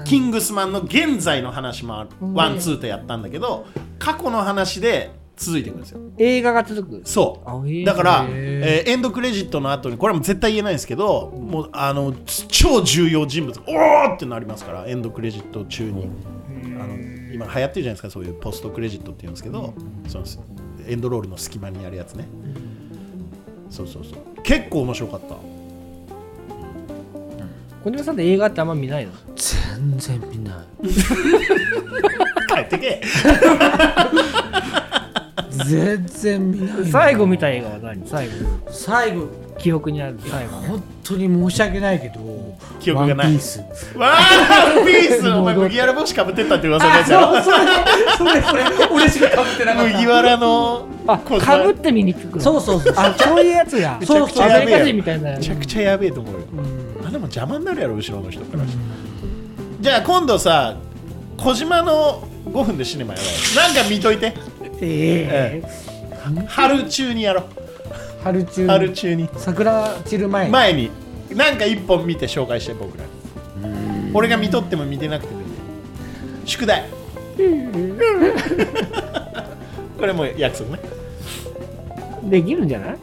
[0.04, 2.10] キングスマンの現在の話もある。
[2.20, 3.66] ワンツーとやったんだけど
[3.98, 6.00] 過去の話で続いていくんですよ。
[6.18, 7.02] 映画が続く。
[7.04, 7.84] そう。
[7.84, 12.14] だから、へえーエンドクレジットの後にこれはもう絶対言えないんですけどもうあの
[12.48, 16.08] 超重要人物がおーってなりますからエンドクレジット中に。
[16.80, 16.94] あの
[17.34, 19.74] 今流行ってるじゃないですかそういうポストクレジットっていうんですけど
[20.08, 20.24] その
[20.86, 22.26] エンドロールの隙間にやるやつね。
[23.68, 24.42] そうそうそう。
[24.42, 25.34] 結構面白かった。
[27.84, 29.12] 小島さんって映画ってあんま見ないの？
[29.36, 30.56] 全然見ない。
[32.54, 33.02] 帰ってけ
[35.66, 38.06] 全然見ない最後見た映画は何？
[38.06, 38.32] 最後。
[38.70, 39.28] 最後。
[39.58, 40.56] 記憶にある最後。
[40.56, 43.26] 本当に申し訳ないけど記憶がない。
[43.26, 43.60] ワンピース。
[43.96, 45.28] わーピース？
[45.30, 47.56] お前麦わら帽子かぶってったって噂のやつやろそれ
[48.12, 48.64] それそれ。
[48.92, 52.42] 俺しかかぶってなかった麦わらのあかぶって見に行くの？
[52.42, 52.94] そうそうそう。
[52.96, 53.96] あそういうやつや。
[54.00, 55.38] めちゃくちゃアやべえやろメリカ人みたいな。
[55.38, 56.40] めちゃくちゃやべえと思うよ、
[57.06, 58.84] あでも邪魔になるやろ後ろの人からしたら。
[59.80, 60.76] じゃあ今度さ
[61.36, 64.34] 小島の5分でシネマやろうなんか見といて。
[64.80, 65.62] え
[66.48, 67.44] 春中にやろう。
[68.22, 69.28] 春中春中に。
[69.36, 70.52] 桜散る前に。
[70.52, 70.90] 前に。
[71.34, 73.04] なんか一本見て紹介して僕ら。
[74.14, 75.46] 俺が見とっても見てなくてもいい
[76.46, 76.84] 宿題。
[79.98, 80.82] これも約束ね。
[82.26, 82.96] えできるんじゃない？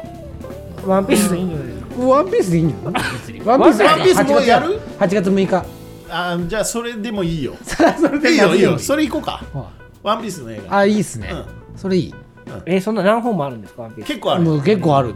[0.86, 1.68] ワンピースでいいんじゃない
[2.08, 3.42] ワンピースでいいんじゃない？
[3.46, 5.66] ワワンピースもうやる ?8 月6日
[6.14, 7.56] あじゃあそれでもいいよ。
[7.66, 8.56] それでいいよ。
[8.56, 9.44] いいよそれ行こうか。
[9.54, 9.72] あ
[10.04, 10.78] ワンピースの映画。
[10.78, 11.30] あいいっすね。
[11.32, 12.14] うそれいい。
[12.66, 14.08] えそんな何本もあるんですかワンピース？
[14.08, 14.44] 結構ある。
[14.44, 15.16] もう結構ある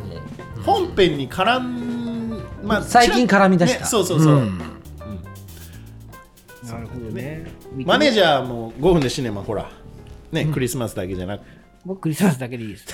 [0.65, 3.81] 本編に絡ん、まあ、最近絡み出した。
[3.81, 4.57] ねそうそうそう、うん。
[4.57, 4.65] な
[6.79, 7.45] るほどね。
[7.85, 9.69] マネージジャーも5分でシネマほら。
[10.31, 11.43] ね、クリスマスだけじゃなく。
[11.85, 12.85] 僕クリスマスだけでいいです。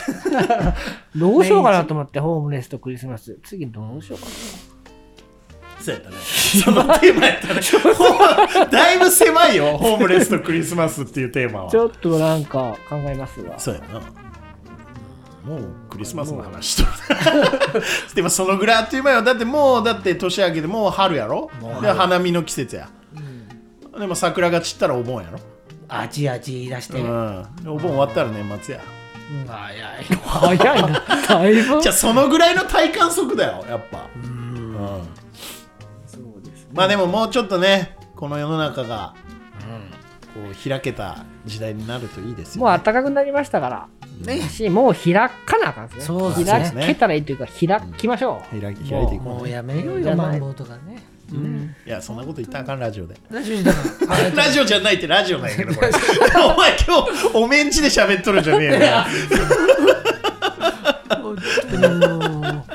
[1.15, 3.39] どうしようかなと思ってホームレスとクリスマス。
[3.43, 4.27] 次どうしようか
[5.83, 6.15] そうやったね。
[6.15, 7.61] そのテーマやったね。
[8.71, 11.65] だいぶ狭いよホームレスとクリスマスっていうテーマは。
[11.65, 13.59] なちょっとなんか考えますわ。
[13.59, 14.01] そうやな。
[15.45, 16.89] もうクリスマスの話と。
[18.15, 19.21] でもそのぐらいあっという間よ。
[19.21, 21.51] だってもうだって年明けてもう春やろ？
[21.81, 22.87] で花見の季節や、
[23.99, 25.39] でも桜が散ったらお盆やろ？
[25.89, 27.01] あちあち言い出して。
[27.01, 27.45] うん。
[27.61, 28.81] でお盆終わったら年末や。
[29.45, 30.05] 早い。
[30.23, 31.03] 早いな。
[31.27, 31.81] だいぶ。
[31.81, 34.07] じゃあそのぐらいの体感速だよやっぱ。
[34.15, 35.07] うん
[36.73, 39.13] まあでももうちょっとねこの世の中が
[40.33, 43.87] こう開けた時代になるといいですよ、もう暖かくなりましたから。
[44.25, 46.01] ねしもう開かなあかんですね。
[46.03, 46.81] そうですね。
[46.81, 51.03] 開けたらいいというか開きましょう、開き開いていこうもうやめようじゃないよマンボウとかね
[51.85, 53.15] いやそんなこと言ったらあかんラジオで。
[53.29, 53.79] ラジオだか
[54.15, 55.89] らラジオじゃないってラジオなんやけどこれ。
[55.89, 55.91] お
[56.57, 58.79] 前今日おメンチで喋っとるんじゃねえよ。
[58.79, 59.05] な
[61.21, 61.35] 本
[61.71, 61.97] 当に。
[61.97, 62.65] も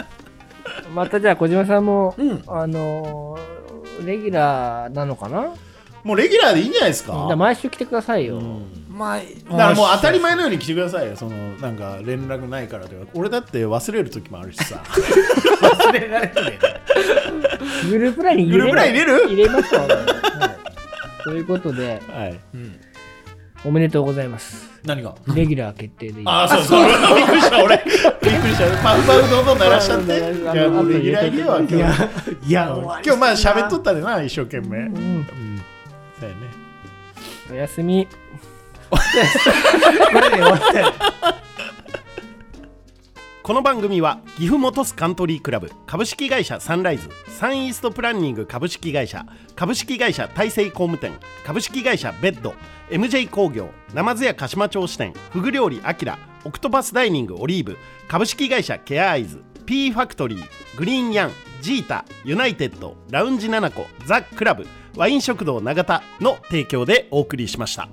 [0.94, 2.42] またじゃあ小島さんも、うん。
[2.46, 3.37] あのー
[4.04, 5.54] レギュラーなのかな？
[6.04, 7.34] もうレギュラーでいいんじゃないですか？
[7.36, 8.56] 毎週来てくださいよ、うん。
[8.58, 9.30] うまあだか
[9.70, 11.16] らもう当たり前のように来てくださいよ。
[11.16, 13.06] そのなんか連絡ないからとか。
[13.14, 14.82] 俺だって忘れる時もあるしさ。
[15.60, 16.58] 忘れられてね。
[17.90, 19.26] グループラインに入れグループライン入れる？
[19.28, 21.24] 入れましょう、はい。
[21.24, 22.00] ということで。
[22.08, 22.40] はい
[23.64, 24.68] おめでとうございます。
[24.84, 25.14] 何が？
[25.34, 26.26] レギュラー決定でいい。
[26.26, 26.62] ああそう。
[26.62, 26.86] そう。
[27.16, 27.76] びっくりした俺。
[27.76, 28.82] びっくりした。
[28.82, 30.06] パフパフどんどん鳴らしちゃって。
[30.06, 31.74] いやレギュラー入れよ今日。
[31.74, 31.88] いや
[32.46, 32.72] いや
[33.04, 34.78] 今日まあ喋っとったでな一生懸命。
[34.78, 34.96] うん。
[34.96, 35.24] うん。
[36.20, 36.48] だよね。
[37.50, 38.06] おやすみ。
[38.90, 38.96] こ
[40.20, 40.92] れで終わったよ
[43.48, 49.24] この番組は岐阜本巣カントリークラブ株式会社サンライズサンイーストプランニング株式会社
[49.56, 52.52] 株式会社大成工務店株式会社ベッド
[52.90, 61.30] MJ 工業ナマズ屋鹿島町支店フグ料理アキラオクトパスダイニングオリーブ株式会社ケアアイズ P ファクトリーグリーンヤン
[61.62, 67.88] ジータユナイテッドラウンジナナコザ・クラブワイン食堂永田の提供でお送りしました。